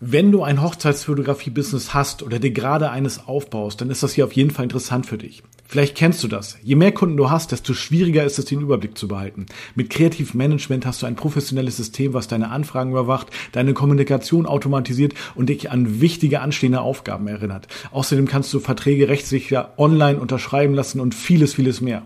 Wenn 0.00 0.30
du 0.30 0.44
ein 0.44 0.62
Hochzeitsfotografie-Business 0.62 1.92
hast 1.92 2.22
oder 2.22 2.38
dir 2.38 2.52
gerade 2.52 2.90
eines 2.90 3.26
aufbaust, 3.26 3.80
dann 3.80 3.90
ist 3.90 4.04
das 4.04 4.12
hier 4.12 4.26
auf 4.26 4.32
jeden 4.32 4.52
Fall 4.52 4.62
interessant 4.62 5.06
für 5.06 5.18
dich. 5.18 5.42
Vielleicht 5.66 5.96
kennst 5.96 6.22
du 6.22 6.28
das. 6.28 6.56
Je 6.62 6.76
mehr 6.76 6.92
Kunden 6.92 7.16
du 7.16 7.30
hast, 7.30 7.50
desto 7.50 7.74
schwieriger 7.74 8.22
ist 8.22 8.38
es, 8.38 8.44
den 8.44 8.60
Überblick 8.60 8.96
zu 8.96 9.08
behalten. 9.08 9.46
Mit 9.74 9.90
Kreativmanagement 9.90 10.86
hast 10.86 11.02
du 11.02 11.06
ein 11.06 11.16
professionelles 11.16 11.76
System, 11.76 12.14
was 12.14 12.28
deine 12.28 12.50
Anfragen 12.50 12.92
überwacht, 12.92 13.26
deine 13.50 13.74
Kommunikation 13.74 14.46
automatisiert 14.46 15.14
und 15.34 15.48
dich 15.48 15.72
an 15.72 16.00
wichtige 16.00 16.42
anstehende 16.42 16.80
Aufgaben 16.80 17.26
erinnert. 17.26 17.66
Außerdem 17.90 18.28
kannst 18.28 18.54
du 18.54 18.60
Verträge 18.60 19.08
rechtssicher 19.08 19.74
online 19.78 20.20
unterschreiben 20.20 20.74
lassen 20.74 21.00
und 21.00 21.12
vieles, 21.12 21.54
vieles 21.54 21.80
mehr. 21.80 22.04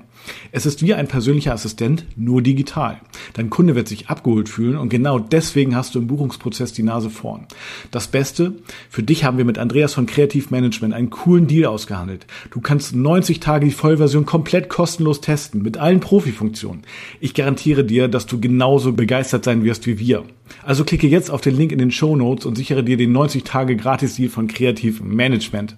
Es 0.50 0.66
ist 0.66 0.82
wie 0.82 0.94
ein 0.94 1.08
persönlicher 1.08 1.52
Assistent, 1.52 2.06
nur 2.16 2.42
digital. 2.42 3.00
Dein 3.34 3.50
Kunde 3.50 3.74
wird 3.74 3.88
sich 3.88 4.08
abgeholt 4.08 4.48
fühlen 4.48 4.76
und 4.76 4.88
genau 4.88 5.18
deswegen 5.18 5.74
hast 5.74 5.94
du 5.94 5.98
im 5.98 6.06
Buchungsprozess 6.06 6.72
die 6.72 6.82
Nase 6.82 7.10
vorn. 7.10 7.46
Das 7.90 8.08
Beste, 8.08 8.54
für 8.90 9.02
dich 9.02 9.24
haben 9.24 9.38
wir 9.38 9.44
mit 9.44 9.58
Andreas 9.58 9.94
von 9.94 10.06
Kreativmanagement 10.06 10.94
einen 10.94 11.10
coolen 11.10 11.46
Deal 11.46 11.66
ausgehandelt. 11.66 12.26
Du 12.50 12.60
kannst 12.60 12.94
90 12.94 13.40
Tage 13.40 13.66
die 13.66 13.72
Vollversion 13.72 14.26
komplett 14.26 14.68
kostenlos 14.68 15.20
testen, 15.20 15.62
mit 15.62 15.78
allen 15.78 16.00
Profifunktionen. 16.00 16.82
Ich 17.20 17.34
garantiere 17.34 17.84
dir, 17.84 18.08
dass 18.08 18.26
du 18.26 18.40
genauso 18.40 18.92
begeistert 18.92 19.44
sein 19.44 19.64
wirst 19.64 19.86
wie 19.86 19.98
wir. 19.98 20.24
Also 20.62 20.84
klicke 20.84 21.06
jetzt 21.06 21.30
auf 21.30 21.40
den 21.40 21.56
Link 21.56 21.72
in 21.72 21.78
den 21.78 21.90
Show 21.90 22.16
Notes 22.16 22.46
und 22.46 22.56
sichere 22.56 22.84
dir 22.84 22.96
den 22.96 23.12
90 23.12 23.44
Tage 23.44 23.76
Gratis-Deal 23.76 24.28
von 24.28 24.48
Kreativmanagement. 24.48 25.76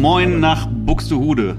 Moin 0.00 0.40
nach 0.40 0.66
Buxtehude. 0.66 1.56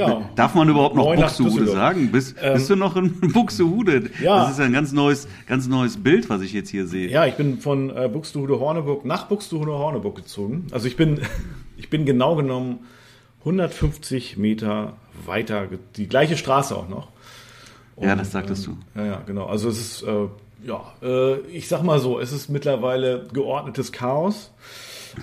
Ja. 0.00 0.30
Darf 0.36 0.54
man 0.54 0.68
überhaupt 0.68 0.94
noch 0.94 1.14
Buxtehude 1.14 1.66
sagen? 1.66 2.10
Bist, 2.12 2.36
Ähm, 2.40 2.54
bist 2.54 2.70
du 2.70 2.76
noch 2.76 2.96
in 2.96 3.18
Buxtehude? 3.32 4.10
Ja. 4.22 4.44
Das 4.44 4.52
ist 4.52 4.60
ein 4.60 4.72
ganz 4.72 4.92
neues, 4.92 5.28
ganz 5.46 5.68
neues 5.68 6.02
Bild, 6.02 6.28
was 6.28 6.42
ich 6.42 6.52
jetzt 6.52 6.70
hier 6.70 6.86
sehe. 6.86 7.08
Ja, 7.08 7.26
ich 7.26 7.34
bin 7.34 7.58
von 7.58 7.90
äh, 7.90 8.08
Buxtehude 8.12 8.58
Horneburg 8.60 9.04
nach 9.04 9.26
Buxtehude 9.26 9.72
Horneburg 9.72 10.16
gezogen. 10.16 10.66
Also 10.70 10.86
ich 10.86 10.96
bin, 10.96 11.20
ich 11.76 11.90
bin 11.90 12.04
genau 12.06 12.36
genommen 12.36 12.80
150 13.40 14.36
Meter 14.36 14.94
weiter, 15.26 15.66
die 15.96 16.08
gleiche 16.08 16.36
Straße 16.36 16.76
auch 16.76 16.88
noch. 16.88 17.08
Ja, 18.00 18.16
das 18.16 18.32
sagtest 18.32 18.66
du. 18.66 18.76
Ja, 18.94 19.04
ja, 19.04 19.22
genau. 19.26 19.46
Also 19.46 19.68
es 19.68 19.78
ist, 19.78 20.02
äh, 20.02 20.26
ja, 20.64 20.80
äh, 21.02 21.38
ich 21.48 21.68
sag 21.68 21.82
mal 21.82 22.00
so, 22.00 22.18
es 22.18 22.32
ist 22.32 22.48
mittlerweile 22.48 23.26
geordnetes 23.32 23.92
Chaos. 23.92 24.52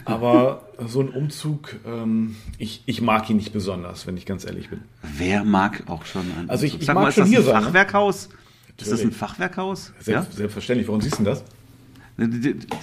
Aber 0.06 0.64
so 0.88 1.02
ein 1.02 1.10
Umzug, 1.10 1.76
ähm, 1.86 2.36
ich, 2.58 2.84
ich 2.86 3.02
mag 3.02 3.30
ihn 3.30 3.38
nicht 3.38 3.54
besonders, 3.54 4.08
wenn 4.08 4.18
ich 4.18 4.26
ganz 4.26 4.46
ehrlich 4.46 4.70
bin. 4.70 4.82
Wer 5.18 5.44
mag 5.44 5.84
auch 5.88 6.06
schon 6.06 6.24
ein 6.40 6.50
Also 6.50 6.66
ich- 6.66 6.80
ich 6.80 6.86
Sag 6.86 6.96
mag 6.96 7.04
mal, 7.04 7.10
ist 7.10 7.16
schon 7.16 7.22
das 7.24 7.30
hier 7.30 7.40
ein 7.40 7.46
sein, 7.46 7.56
ne? 7.56 7.62
Fachwerkhaus? 7.64 8.30
Ist 8.80 8.92
das 8.92 9.02
ein. 9.02 9.12
Fachwerkhaus? 9.12 9.94
Selbst, 10.00 10.34
Selbstverständlich. 10.34 10.88
Warum 10.88 11.02
siehst 11.02 11.16
du 11.20 11.24
denn 11.24 11.34
das? 11.34 11.44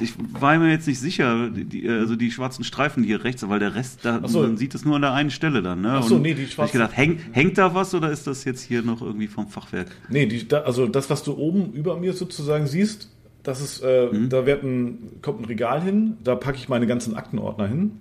Ich 0.00 0.14
war 0.33 0.56
mir 0.58 0.70
jetzt 0.70 0.86
nicht 0.86 1.00
sicher, 1.00 1.50
die- 1.50 1.88
also 1.88 2.14
die 2.14 2.30
schwarzen 2.30 2.62
Streifen 2.62 3.02
hier 3.02 3.24
rechts, 3.24 3.46
weil 3.48 3.58
der 3.58 3.74
Rest, 3.74 4.00
da, 4.05 4.20
so. 4.28 4.42
man 4.42 4.56
sieht 4.56 4.77
es 4.77 4.84
nur 4.84 4.94
an 4.94 5.02
der 5.02 5.12
einen 5.12 5.30
Stelle 5.33 5.61
dann. 5.61 5.80
Ne? 5.80 5.91
Ach 5.98 6.05
so, 6.05 6.18
nee, 6.18 6.34
die 6.34 6.46
schwarzen- 6.46 6.66
Ich 6.66 6.72
gedacht, 6.72 6.96
häng, 6.96 7.18
hängt 7.33 7.58
da 7.58 7.74
was 7.74 7.92
oder 7.94 8.11
ist 8.12 8.28
das 8.28 8.44
jetzt 8.44 8.62
hier 8.62 8.83
noch 8.83 9.02
irgendwie 9.02 9.27
vom 9.27 9.48
Fachwerk? 9.48 9.89
Nee, 10.08 10.27
die, 10.27 10.46
also 10.55 10.86
das, 10.86 11.11
was 11.11 11.24
du 11.24 11.33
oben 11.36 11.73
über 11.73 11.96
mir 11.98 12.12
sozusagen 12.12 12.68
siehst, 12.68 13.08
das 13.44 13.60
ist, 13.60 13.82
äh, 13.82 14.08
da 14.28 14.46
wird 14.46 14.64
ein, 14.64 15.20
kommt 15.22 15.40
ein 15.40 15.44
Regal 15.44 15.80
hin, 15.80 16.16
da 16.24 16.34
packe 16.34 16.56
ich 16.56 16.68
meine 16.68 16.86
ganzen 16.86 17.14
Aktenordner 17.14 17.68
hin. 17.68 18.00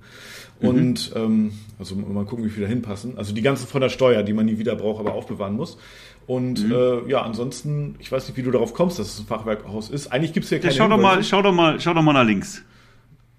Und 0.61 1.11
ähm, 1.15 1.51
also 1.77 1.95
mal 1.95 2.23
gucken, 2.23 2.45
wie 2.45 2.49
viel 2.49 2.63
da 2.63 2.69
hinpassen. 2.69 3.17
Also 3.17 3.33
die 3.33 3.41
ganzen 3.41 3.67
von 3.67 3.81
der 3.81 3.89
Steuer, 3.89 4.23
die 4.23 4.31
man 4.31 4.45
nie 4.45 4.57
wieder 4.57 4.75
braucht, 4.77 5.01
aber 5.01 5.13
aufbewahren 5.13 5.55
muss. 5.55 5.77
Und 6.25 6.71
äh, 6.71 7.09
ja, 7.09 7.21
ansonsten, 7.21 7.95
ich 7.99 8.09
weiß 8.09 8.27
nicht, 8.27 8.37
wie 8.37 8.43
du 8.43 8.51
darauf 8.51 8.73
kommst, 8.73 8.97
dass 8.97 9.13
es 9.13 9.19
ein 9.19 9.25
Fachwerkhaus 9.25 9.89
ist. 9.89 10.07
Eigentlich 10.07 10.31
gibt 10.31 10.45
es 10.45 10.49
hier 10.49 10.59
Ja, 10.59 10.63
keine 10.63 10.75
schau 10.75 10.87
doch 10.87 10.97
mal, 10.97 11.23
schau 11.23 11.41
doch 11.41 11.51
mal, 11.51 11.81
schau 11.81 11.93
doch 11.93 12.01
mal 12.01 12.13
nach 12.13 12.23
links. 12.23 12.63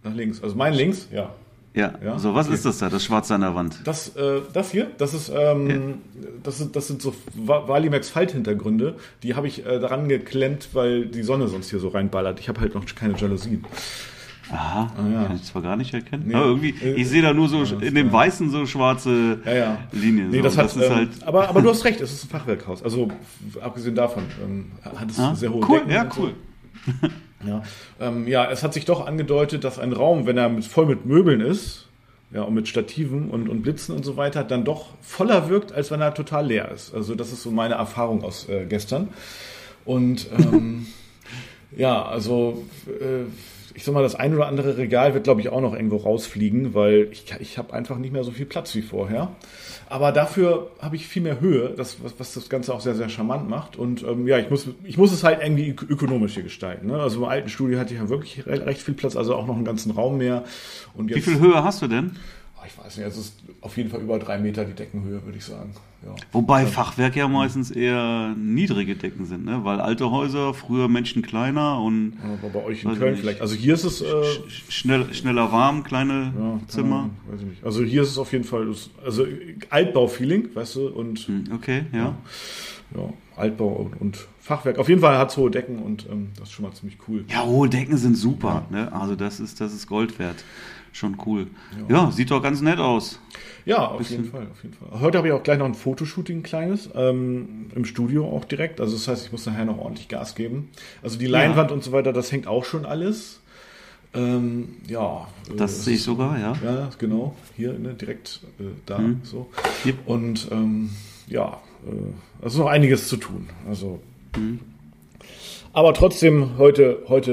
Nach 0.03 0.15
links. 0.15 0.43
Also 0.43 0.55
mein 0.55 0.75
links, 0.75 1.09
ja. 1.11 1.31
Ja, 1.75 1.93
Ja? 2.05 2.19
so, 2.21 2.35
was 2.35 2.47
Okay. 2.47 2.55
ist 2.55 2.65
das 2.65 2.79
da, 2.79 2.89
das 2.89 3.03
Schwarze 3.05 3.35
an 3.35 3.41
der 3.41 3.55
Wand? 3.57 3.81
Das, 3.85 4.15
äh, 4.17 4.41
das 4.53 4.71
hier, 4.71 4.87
das 4.97 5.13
ist, 5.13 5.31
ähm, 5.35 5.95
das 6.43 6.59
sind, 6.59 6.77
das 6.77 6.87
sind 6.87 7.03
so 7.03 7.13
Valimax 7.35 8.11
Falthintergründe. 8.11 8.95
Die 9.25 9.35
habe 9.35 9.49
ich 9.49 9.67
äh, 9.67 9.81
daran 9.81 10.09
geklemmt, 10.09 10.69
weil 10.73 11.07
die 11.07 11.23
Sonne 11.25 11.49
sonst 11.49 11.71
hier 11.71 11.81
so 11.81 11.89
reinballert. 11.89 12.39
Ich 12.39 12.49
habe 12.49 12.61
halt 12.61 12.75
noch 12.75 12.85
keine 12.95 13.17
Jalousien. 13.17 13.65
Aha, 14.53 14.93
ja. 15.11 15.25
kann 15.25 15.37
ich 15.37 15.43
zwar 15.45 15.63
gar 15.63 15.75
nicht 15.75 15.93
erkennen. 15.95 16.25
Nee. 16.27 16.35
Aber 16.35 16.45
irgendwie, 16.47 16.75
Äh, 16.81 16.95
ich 16.95 17.09
sehe 17.09 17.23
da 17.23 17.33
nur 17.33 17.49
so 17.49 17.65
ja, 17.65 17.79
in 17.81 17.95
dem. 17.95 18.13
Weißen 18.13 18.51
so 18.51 18.67
schwarze 18.67 19.39
Ja. 19.45 19.79
Linien. 19.91 20.29
Nee, 20.31 20.37
so. 20.37 20.43
das 20.45 20.59
hat, 20.59 20.67
ist 20.67 20.77
ähm, 20.77 20.95
halt. 20.95 21.09
aber, 21.25 21.49
aber 21.49 21.63
du 21.63 21.71
hast 21.71 21.85
recht, 21.85 22.01
es 22.03 22.13
ist 22.13 22.25
ein 22.27 22.29
Fachwerkhaus. 22.29 22.83
Also 22.85 23.09
abgesehen 23.63 23.95
davon 23.95 24.25
ähm, 24.45 24.67
hat 24.85 25.11
es 25.11 25.19
Ah, 25.19 25.35
sehr 25.35 25.51
hohe 25.51 25.65
cool, 25.67 25.79
Decken. 25.79 25.91
ja, 25.93 26.03
und 26.03 26.13
so. 26.13 26.31
Ja. 27.47 27.63
Ähm, 28.01 28.27
ja, 28.27 28.51
es 28.51 28.63
hat 28.63 28.75
sich 28.75 28.85
doch 28.85 29.07
angedeutet, 29.07 29.65
dass 29.65 29.79
ein 29.79 29.93
Raum, 29.93 30.27
wenn 30.27 30.39
er 30.39 30.49
mit, 30.49 30.65
voll 30.65 30.87
mit 30.87 31.07
Möbeln 31.07 31.41
ist, 31.41 31.87
ja, 32.33 32.43
und 32.43 32.55
mit 32.55 32.67
Stativen 32.69 33.31
und, 33.31 33.49
und 33.49 33.63
Blitzen 33.63 33.95
und 33.95 34.05
so 34.05 34.17
weiter, 34.17 34.43
dann 34.43 34.65
doch 34.65 34.89
voller 35.01 35.49
wirkt, 35.49 35.73
als 35.73 35.91
wenn 35.91 36.01
er 36.01 36.15
total 36.15 36.47
leer 36.47 36.71
ist. 36.71 36.93
Also 36.95 37.15
das 37.15 37.33
ist 37.33 37.43
so 37.43 37.51
meine 37.51 37.75
Erfahrung 37.75 38.25
aus 38.25 38.49
äh, 38.49 38.67
gestern. 38.67 39.09
Und 39.85 40.27
ähm, 40.33 40.87
ja, 41.77 42.05
also 42.05 42.65
äh, 42.89 43.25
ich 43.75 43.85
sag 43.85 43.93
mal, 43.93 44.03
das 44.03 44.15
ein 44.15 44.35
oder 44.35 44.47
andere 44.47 44.77
Regal 44.77 45.15
wird, 45.15 45.25
glaube 45.25 45.41
ich, 45.41 45.49
auch 45.49 45.61
noch 45.61 45.75
irgendwo 45.75 45.97
rausfliegen, 45.97 46.75
weil 46.75 47.09
ich, 47.11 47.25
ich 47.41 47.59
habe 47.59 47.73
einfach 47.73 47.99
nicht 47.99 48.13
mehr 48.13 48.23
so 48.25 48.31
viel 48.31 48.47
Platz 48.47 48.75
wie 48.75 48.83
vorher. 48.83 49.31
Aber 49.91 50.13
dafür 50.13 50.71
habe 50.81 50.97
ich 50.97 51.07
viel 51.07 51.23
mehr 51.23 51.41
Höhe, 51.41 51.71
das, 51.77 52.03
was, 52.03 52.15
was 52.19 52.35
das 52.35 52.49
Ganze 52.49 52.73
auch 52.73 52.81
sehr, 52.81 52.95
sehr 52.95 53.09
charmant 53.09 53.49
macht. 53.51 53.77
Und 53.77 54.03
ähm, 54.03 54.27
ja, 54.27 54.39
ich 54.39 54.49
muss, 54.49 54.67
ich 54.85 54.97
muss 54.97 55.13
es 55.13 55.25
halt 55.25 55.41
irgendwie 55.43 55.73
ök- 55.73 55.89
ökonomisch 55.91 56.35
hier 56.35 56.43
gestalten. 56.45 56.87
Ne? 56.87 57.01
Also 57.01 57.19
im 57.19 57.25
alten 57.25 57.49
Studio 57.49 57.79
hatte 57.79 57.95
ich 57.95 58.01
ja 58.01 58.09
wirklich 58.09 58.47
re 58.47 58.65
recht 58.65 58.81
viel 58.81 58.95
Platz, 58.95 59.17
also 59.17 59.35
auch 59.35 59.47
noch 59.47 59.57
einen 59.57 59.65
ganzen 59.65 59.91
Raum 59.91 60.19
mehr. 60.19 60.45
Und 60.95 61.11
Wie 61.11 61.15
jetzt, 61.15 61.25
viel 61.25 61.39
Höhe 61.41 61.63
hast 61.63 61.83
du 61.83 61.89
denn? 61.89 62.17
Ah, 62.57 62.65
Ich 62.67 62.79
weiß 62.79 62.97
nicht, 62.97 63.07
es 63.07 63.17
ist 63.19 63.35
auf 63.61 63.77
jeden 63.77 63.91
Fall 63.91 64.01
über 64.01 64.19
drei 64.19 64.39
Meter 64.39 64.65
die 64.65 64.73
Deckenhöhe, 64.75 65.25
würde 65.25 65.37
ich 65.39 65.45
sagen. 65.45 65.75
Ja. 66.05 66.15
Wobei 66.33 66.67
Fachwerk 66.67 67.17
ja 67.17 67.29
meistens 67.29 67.71
eher 67.71 68.35
niedrige 68.37 68.95
Decken 68.97 69.25
sind, 69.25 69.45
ne? 69.45 69.61
Weil 69.65 69.81
alte 69.81 70.11
Häuser, 70.11 70.53
früher 70.53 70.89
Menschen 70.89 71.23
kleiner 71.23 71.81
und 71.81 72.15
Aber 72.43 72.49
bei 72.61 72.65
euch 72.65 72.85
in 72.85 72.95
Köln 72.99 73.13
nicht. 73.13 73.21
vielleicht. 73.21 73.41
Also 73.41 73.55
hier 73.55 73.75
ist 73.75 73.85
es. 73.85 74.03
Äh, 74.03 74.07
sch 74.49 74.63
schnell, 74.69 75.15
schneller 75.15 75.51
warm, 75.53 75.83
kleine 75.85 76.33
ja, 76.39 76.61
Zimmer. 76.69 77.11
weiß 77.31 77.41
ich 77.41 77.47
nicht. 77.47 77.65
Also 77.65 77.83
hier 77.83 78.03
ist 78.03 78.11
es 78.11 78.19
auf 78.19 78.33
jeden 78.33 78.45
Fall. 78.45 78.69
Also 79.05 79.27
Altbau-Feeling, 79.71 80.55
weißt 80.55 80.77
du, 80.77 80.89
und 80.89 81.21
Hm, 81.21 81.45
Okay, 81.55 81.85
ja. 81.93 81.99
ja, 81.99 82.17
Altbau 83.37 83.69
und, 83.69 84.01
und 84.01 84.29
Fachwerk. 84.41 84.79
Auf 84.79 84.89
jeden 84.89 85.01
Fall 85.01 85.19
hat 85.19 85.31
es 85.31 85.37
hohe 85.37 85.51
Decken 85.51 85.79
und 85.81 86.07
ähm, 86.11 86.29
das 86.39 86.49
ist 86.49 86.53
schon 86.55 86.65
mal 86.65 86.73
ziemlich 86.73 86.99
cool. 87.09 87.25
Ja, 87.29 87.45
hohe 87.45 87.69
Decken 87.69 87.97
sind 87.97 88.17
super. 88.17 88.67
Ne? 88.71 88.93
Also 88.93 89.17
das 89.17 89.41
ist, 89.41 89.61
das 89.61 89.73
ist 89.73 89.87
Gold 89.87 90.19
wert. 90.19 90.45
Schon 90.93 91.17
cool. 91.27 91.49
Ja. 91.89 92.13
sieht 92.13 92.31
doch 92.31 92.41
ganz 92.41 92.61
nett 92.61 92.79
aus. 92.79 93.19
Ja, 93.65 93.89
auf 93.89 94.09
jeden 94.09 94.31
Fall, 94.31 94.47
auf 94.53 94.63
jeden 94.63 94.77
Fall. 94.77 95.01
Heute 95.01 95.19
habe 95.19 95.27
ich 95.27 95.35
auch 95.35 95.43
gleich 95.43 95.59
noch 95.59 95.67
ein 95.67 95.75
Fotoshooting, 95.75 96.39
ein 96.39 96.43
kleines, 96.45 96.89
ähm, 96.95 97.67
im 97.75 97.85
Studio 97.85 98.29
auch 98.31 98.45
direkt. 98.45 98.81
Also 98.81 98.95
das 98.95 99.09
heißt, 99.09 99.27
ich 99.27 99.33
muss 99.33 99.45
nachher 99.47 99.65
noch 99.65 99.79
ordentlich 99.79 100.07
Gas 100.07 100.37
geben. 100.37 100.69
Also 101.03 101.19
die 101.19 101.27
Leinwand 101.27 101.73
und 101.73 101.83
so 101.83 101.91
weiter, 101.91 102.13
das 102.13 102.31
hängt 102.31 102.47
auch 102.47 102.65
schon 102.65 102.87
alles. 102.87 103.41
Ähm, 104.15 104.77
ja. 104.87 105.27
äh, 105.51 105.57
Das 105.57 105.73
es 105.73 105.85
sehe 105.85 105.95
ich 105.95 106.03
sogar, 106.05 106.39
ja. 106.39 106.55
Ja, 106.65 106.91
genau. 106.99 107.35
Hier, 107.57 107.73
ne, 107.73 107.95
direkt 107.95 108.43
äh, 108.61 108.65
da. 108.87 108.99
Mhm. 108.99 109.21
So. 109.25 109.51
Yep. 109.85 109.97
Und 110.07 110.49
ähm, 110.53 110.91
ja, 111.27 111.55
äh, 111.55 111.55
also 112.43 112.63
noch 112.63 112.69
einiges 112.69 113.09
zu 113.09 113.17
tun. 113.17 113.49
Also. 113.69 114.01
Mhm. 114.37 114.61
Aber 115.73 115.93
trotzdem, 115.93 116.57
heute, 116.57 117.03
heute, 117.09 117.33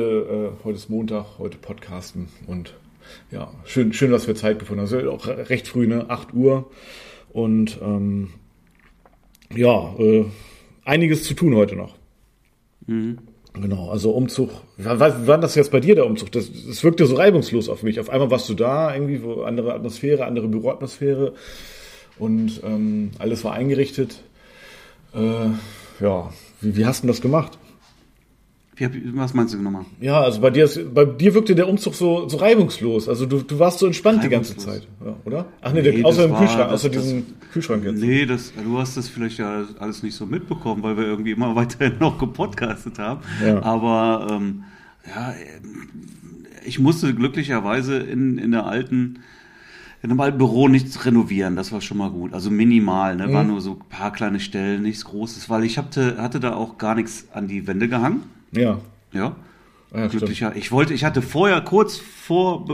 äh, 0.61 0.65
heute 0.65 0.75
ist 0.75 0.89
Montag, 0.89 1.37
heute 1.37 1.57
Podcasten 1.59 2.27
und 2.47 2.73
ja, 3.29 3.51
schön, 3.65 3.93
schön, 3.93 4.11
dass 4.11 4.27
wir 4.27 4.35
Zeit 4.35 4.57
gefunden 4.59 4.81
haben. 4.81 4.93
Also 4.93 5.11
auch 5.11 5.27
recht 5.27 5.67
früh, 5.67 5.85
ne? 5.85 6.09
8 6.09 6.33
Uhr. 6.33 6.71
Und 7.33 7.79
ähm, 7.81 8.29
ja, 9.55 9.93
äh, 9.99 10.25
einiges 10.85 11.23
zu 11.23 11.33
tun 11.33 11.55
heute 11.55 11.75
noch. 11.75 11.95
Genau, 13.53 13.89
also 13.89 14.11
Umzug. 14.11 14.49
Wie 14.77 14.85
war 14.85 15.37
das 15.37 15.55
jetzt 15.55 15.71
bei 15.71 15.79
dir, 15.79 15.95
der 15.95 16.05
Umzug? 16.05 16.31
Das, 16.31 16.49
das 16.67 16.83
wirkte 16.83 17.05
so 17.05 17.15
reibungslos 17.15 17.69
auf 17.69 17.83
mich. 17.83 17.99
Auf 17.99 18.09
einmal 18.09 18.31
warst 18.31 18.49
du 18.49 18.53
da, 18.53 18.93
irgendwie, 18.93 19.23
wo 19.23 19.43
andere 19.43 19.73
Atmosphäre, 19.73 20.25
andere 20.25 20.47
Büroatmosphäre 20.47 21.33
und 22.17 22.61
ähm, 22.63 23.11
alles 23.19 23.43
war 23.43 23.53
eingerichtet. 23.53 24.23
Äh, 25.13 25.49
ja, 26.03 26.29
wie, 26.61 26.75
wie 26.77 26.85
hast 26.85 27.03
du 27.03 27.07
das 27.07 27.21
gemacht? 27.21 27.57
Wie 28.77 28.89
was 29.15 29.33
meinst 29.35 29.53
du 29.53 29.61
nochmal? 29.61 29.85
Ja, 29.99 30.21
also 30.21 30.41
bei 30.41 30.49
dir, 30.49 30.63
ist, 30.63 30.93
bei 30.95 31.05
dir 31.05 31.35
wirkte 31.35 31.53
der 31.53 31.67
Umzug 31.67 31.93
so, 31.93 32.27
so 32.27 32.37
reibungslos. 32.37 33.07
Also 33.07 33.27
du, 33.27 33.41
du 33.43 33.59
warst 33.59 33.77
so 33.77 33.85
entspannt 33.85 34.23
die 34.23 34.29
ganze 34.29 34.57
Zeit, 34.57 34.87
ja, 35.05 35.15
oder? 35.23 35.45
Ach 35.61 35.71
nee, 35.71 35.81
Nee, 35.83 35.91
der, 35.91 36.05
außer 36.05 36.17
das 36.17 36.25
dem 36.27 36.31
war- 36.31 36.39
Kühlschrank, 36.39 36.69
das- 36.71 36.73
außer 36.81 36.89
das- 36.89 37.03
diesem 37.03 37.25
Kühlschrank 37.53 37.83
jetzt. 37.83 38.01
Nee, 38.01 38.25
das, 38.25 38.53
du 38.55 38.79
hast 38.79 38.97
das 38.97 39.07
vielleicht 39.07 39.37
ja 39.37 39.65
alles 39.77 40.01
nicht 40.01 40.15
so 40.15 40.25
mitbekommen, 40.25 40.81
weil 40.81 40.97
wir 40.97 41.03
irgendwie 41.03 41.31
immer 41.31 41.55
weiterhin 41.55 41.99
noch 41.99 42.17
gepodcastet 42.17 42.97
haben. 42.97 43.21
Ja. 43.45 43.61
Aber 43.61 44.27
ähm, 44.31 44.63
ja, 45.07 45.35
ich 46.65 46.79
musste 46.79 47.13
glücklicherweise 47.13 47.97
in, 47.97 48.39
in 48.39 48.51
der 48.51 48.65
alten, 48.65 49.19
in 50.03 50.09
einem 50.09 50.19
alten 50.19 50.37
Büro 50.39 50.67
nichts 50.67 51.05
renovieren. 51.05 51.55
Das 51.55 51.71
war 51.71 51.81
schon 51.81 51.97
mal 51.97 52.09
gut. 52.09 52.33
Also 52.33 52.49
minimal, 52.49 53.15
ne? 53.15 53.27
Mhm. 53.27 53.33
War 53.33 53.43
nur 53.43 53.61
so 53.61 53.73
ein 53.73 53.89
paar 53.89 54.11
kleine 54.11 54.39
Stellen, 54.39 54.81
nichts 54.81 55.05
Großes, 55.05 55.49
weil 55.49 55.63
ich 55.63 55.77
hatte, 55.77 56.17
hatte 56.21 56.39
da 56.39 56.55
auch 56.55 56.77
gar 56.77 56.95
nichts 56.95 57.27
an 57.33 57.47
die 57.47 57.67
Wände 57.67 57.87
gehangen. 57.87 58.23
Ja. 58.51 58.79
Ja. 59.11 59.35
Ah, 59.91 59.99
ja. 59.99 60.07
Glücklicher. 60.07 60.55
Ich 60.55 60.71
wollte, 60.71 60.93
ich 60.93 61.03
hatte 61.03 61.21
vorher 61.21 61.61
kurz 61.61 61.97
vor, 61.97 62.65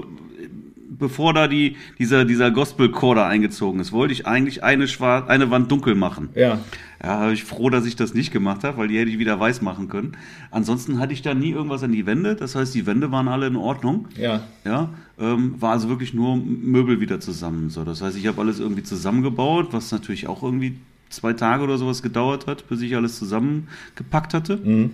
bevor 1.00 1.34
da 1.34 1.48
die, 1.48 1.76
dieser, 2.00 2.26
dieser 2.26 2.52
Gospel-Chor 2.52 3.16
da 3.16 3.28
eingezogen 3.28 3.80
ist, 3.80 3.92
wollte 3.92 4.14
ich 4.14 4.26
eigentlich 4.26 4.64
eine, 4.64 4.88
schwar 4.88 5.30
eine 5.30 5.50
Wand 5.52 5.72
dunkel 5.72 5.96
machen. 5.96 6.30
Ja. 6.36 6.60
Ja, 7.02 7.32
ich 7.32 7.44
froh, 7.44 7.70
dass 7.70 7.86
ich 7.86 7.96
das 7.96 8.16
nicht 8.16 8.32
gemacht 8.32 8.64
habe, 8.64 8.78
weil 8.78 8.88
die 8.88 8.98
hätte 8.98 9.12
ich 9.12 9.20
wieder 9.20 9.40
weiß 9.40 9.62
machen 9.62 9.88
können. 9.88 10.18
Ansonsten 10.50 10.98
hatte 10.98 11.14
ich 11.14 11.22
da 11.22 11.36
nie 11.36 11.52
irgendwas 11.52 11.84
an 11.84 11.92
die 11.92 12.08
Wände. 12.08 12.36
Das 12.36 12.56
heißt, 12.56 12.74
die 12.74 12.88
Wände 12.88 13.12
waren 13.12 13.28
alle 13.28 13.48
in 13.48 13.56
Ordnung. 13.56 14.08
Ja. 14.18 14.42
Ja, 14.66 14.90
ähm, 15.20 15.56
war 15.60 15.74
also 15.74 15.90
wirklich 15.90 16.16
nur 16.16 16.38
Möbel 16.38 17.00
wieder 17.00 17.20
zusammen. 17.20 17.70
So, 17.70 17.84
das 17.84 18.02
heißt, 18.02 18.18
ich 18.18 18.26
habe 18.26 18.42
alles 18.42 18.60
irgendwie 18.60 18.84
zusammengebaut, 18.84 19.68
was 19.72 19.92
natürlich 19.92 20.28
auch 20.28 20.42
irgendwie 20.42 20.78
zwei 21.10 21.34
Tage 21.34 21.64
oder 21.64 21.78
sowas 21.78 22.02
gedauert 22.02 22.48
hat, 22.48 22.68
bis 22.68 22.82
ich 22.82 22.96
alles 22.96 23.20
zusammengepackt 23.20 24.34
hatte. 24.34 24.58
Mhm. 24.58 24.92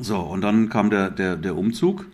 So, 0.00 0.18
und 0.18 0.40
dann 0.40 0.68
kam 0.68 0.90
der, 0.90 1.10
der, 1.10 1.36
der 1.36 1.56
Umzug. 1.56 2.06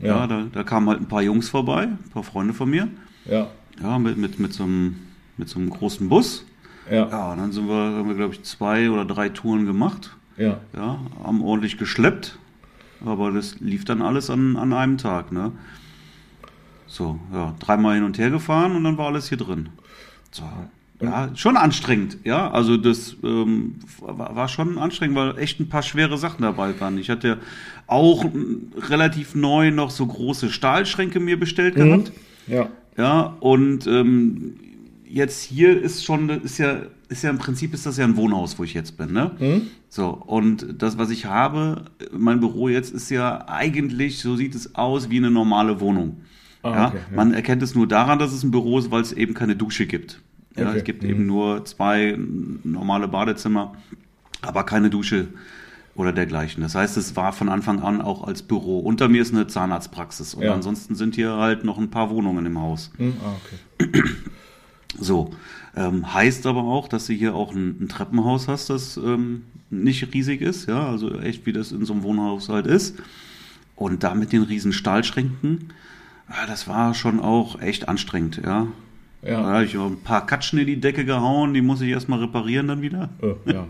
Ja, 0.00 0.06
Ja. 0.20 0.26
da, 0.26 0.42
da 0.52 0.62
kamen 0.62 0.88
halt 0.88 1.00
ein 1.00 1.06
paar 1.08 1.22
Jungs 1.22 1.48
vorbei, 1.48 1.82
ein 1.84 2.10
paar 2.12 2.22
Freunde 2.22 2.54
von 2.54 2.70
mir. 2.70 2.88
Ja. 3.24 3.48
Ja, 3.82 3.98
mit, 3.98 4.16
mit, 4.16 4.38
mit, 4.38 4.52
so, 4.52 4.64
einem, 4.64 4.96
mit 5.36 5.48
so 5.48 5.58
einem 5.58 5.70
großen 5.70 6.08
Bus. 6.08 6.44
Ja. 6.90 7.08
Ja, 7.08 7.32
und 7.32 7.38
dann 7.38 7.52
sind 7.52 7.68
wir, 7.68 7.74
haben 7.74 8.08
wir, 8.08 8.16
glaube 8.16 8.34
ich, 8.34 8.42
zwei 8.44 8.90
oder 8.90 9.04
drei 9.04 9.28
Touren 9.28 9.66
gemacht. 9.66 10.16
Ja. 10.36 10.58
Ja, 10.74 11.00
haben 11.22 11.42
ordentlich 11.42 11.78
geschleppt. 11.78 12.38
Aber 13.04 13.30
das 13.30 13.60
lief 13.60 13.84
dann 13.84 14.02
alles 14.02 14.30
an, 14.30 14.56
an 14.56 14.72
einem 14.72 14.98
Tag, 14.98 15.30
ne? 15.32 15.52
So, 16.86 17.18
ja, 17.32 17.54
dreimal 17.60 17.94
hin 17.96 18.04
und 18.04 18.18
her 18.18 18.30
gefahren 18.30 18.74
und 18.74 18.84
dann 18.84 18.96
war 18.98 19.06
alles 19.06 19.28
hier 19.28 19.38
drin. 19.38 19.68
So. 20.30 20.44
Ja, 21.00 21.30
schon 21.34 21.56
anstrengend, 21.56 22.18
ja. 22.24 22.50
Also 22.50 22.76
das 22.76 23.16
ähm, 23.22 23.76
war, 24.00 24.48
schon 24.48 24.78
anstrengend, 24.78 25.16
weil 25.16 25.38
echt 25.38 25.60
ein 25.60 25.68
paar 25.68 25.82
schwere 25.82 26.18
Sachen 26.18 26.42
dabei 26.42 26.78
waren. 26.80 26.98
Ich 26.98 27.08
hatte 27.08 27.38
auch 27.86 28.24
relativ 28.76 29.34
neu 29.34 29.70
noch 29.70 29.90
so 29.90 30.06
große 30.06 30.50
Stahlschränke 30.50 31.20
mir 31.20 31.38
bestellt 31.38 31.76
gehabt. 31.76 32.12
Ja. 32.48 32.68
Ja, 32.96 33.36
und 33.38 33.86
ähm, 33.86 34.56
jetzt 35.06 35.44
hier 35.44 35.80
ist 35.80 36.04
schon, 36.04 36.28
ist 36.30 36.58
ja, 36.58 36.82
ist 37.08 37.22
ja 37.22 37.30
im 37.30 37.38
Prinzip 37.38 37.72
ist 37.74 37.86
das 37.86 37.96
ja 37.96 38.04
ein 38.04 38.16
Wohnhaus, 38.16 38.58
wo 38.58 38.64
ich 38.64 38.74
jetzt 38.74 38.96
bin, 38.96 39.12
ne? 39.12 39.30
Mhm. 39.38 39.62
So, 39.88 40.08
und 40.08 40.66
das, 40.78 40.98
was 40.98 41.10
ich 41.10 41.26
habe, 41.26 41.84
mein 42.10 42.40
Büro 42.40 42.68
jetzt 42.68 42.92
ist 42.92 43.08
ja 43.10 43.46
eigentlich, 43.48 44.18
so 44.18 44.34
sieht 44.34 44.56
es 44.56 44.74
aus, 44.74 45.10
wie 45.10 45.18
eine 45.18 45.30
normale 45.30 45.80
Wohnung. 45.80 46.22
Ah, 46.62 46.70
ja? 46.70 46.88
okay, 46.88 46.98
ja. 47.10 47.16
Man 47.16 47.32
erkennt 47.32 47.62
es 47.62 47.76
nur 47.76 47.86
daran, 47.86 48.18
dass 48.18 48.32
es 48.32 48.42
ein 48.42 48.50
Büro 48.50 48.80
ist, 48.80 48.90
weil 48.90 49.02
es 49.02 49.12
eben 49.12 49.32
keine 49.32 49.54
Dusche 49.54 49.86
gibt. 49.86 50.20
Ja, 50.58 50.68
Okay, 50.68 50.78
es 50.78 50.84
gibt 50.84 51.02
mhm. 51.02 51.10
eben 51.10 51.26
nur 51.26 51.64
zwei 51.64 52.18
normale 52.64 53.08
Badezimmer, 53.08 53.74
aber 54.42 54.64
keine 54.64 54.90
Dusche 54.90 55.28
oder 55.94 56.12
dergleichen. 56.12 56.62
Das 56.62 56.74
heißt, 56.76 56.96
es 56.96 57.16
war 57.16 57.32
von 57.32 57.48
Anfang 57.48 57.80
an 57.80 58.00
auch 58.00 58.24
als 58.26 58.42
Büro. 58.42 58.78
Unter 58.78 59.08
mir 59.08 59.20
ist 59.22 59.34
eine 59.34 59.46
Zahnarztpraxis 59.48 60.34
und 60.34 60.44
Ja. 60.44 60.54
ansonsten 60.54 60.94
sind 60.94 61.16
hier 61.16 61.32
halt 61.36 61.64
noch 61.64 61.76
ein 61.78 61.90
paar 61.90 62.10
Wohnungen 62.10 62.46
im 62.46 62.60
Haus. 62.60 62.92
Hm, 62.98 63.14
ah, 63.24 63.34
okay. 63.82 64.02
So, 64.98 65.30
ähm, 65.76 66.12
heißt 66.14 66.46
aber 66.46 66.62
auch, 66.64 66.88
dass 66.88 67.06
du 67.06 67.12
hier 67.12 67.34
auch 67.34 67.54
ein, 67.54 67.76
ein 67.80 67.88
Treppenhaus 67.88 68.48
hast, 68.48 68.70
das 68.70 68.96
ähm, 68.96 69.42
nicht 69.70 70.12
riesig 70.14 70.40
ist, 70.40 70.66
ja, 70.66 70.88
also 70.88 71.20
echt 71.20 71.46
wie 71.46 71.52
das 71.52 71.72
in 71.72 71.84
so 71.84 71.92
einem 71.92 72.02
Wohnhaus 72.02 72.48
halt 72.48 72.66
ist. 72.66 72.96
Und 73.76 74.02
da 74.02 74.14
mit 74.14 74.32
den 74.32 74.42
riesen 74.42 74.72
Stahlschränken, 74.72 75.72
ja, 76.28 76.46
das 76.46 76.66
war 76.68 76.94
schon 76.94 77.20
auch 77.20 77.60
echt 77.60 77.88
anstrengend, 77.88 78.40
ja. 78.44 78.66
Da 79.22 79.30
Ja. 79.30 79.42
habe 79.44 79.64
ich 79.64 79.76
auch 79.76 79.86
ein 79.86 80.00
paar 80.02 80.26
Katschen 80.26 80.58
in 80.58 80.66
die 80.66 80.80
Decke 80.80 81.04
gehauen, 81.04 81.52
die 81.54 81.60
muss 81.62 81.80
ich 81.80 81.90
erstmal 81.90 82.20
reparieren 82.20 82.68
dann 82.68 82.82
wieder. 82.82 83.08
Äh, 83.22 83.52
ja. 83.52 83.66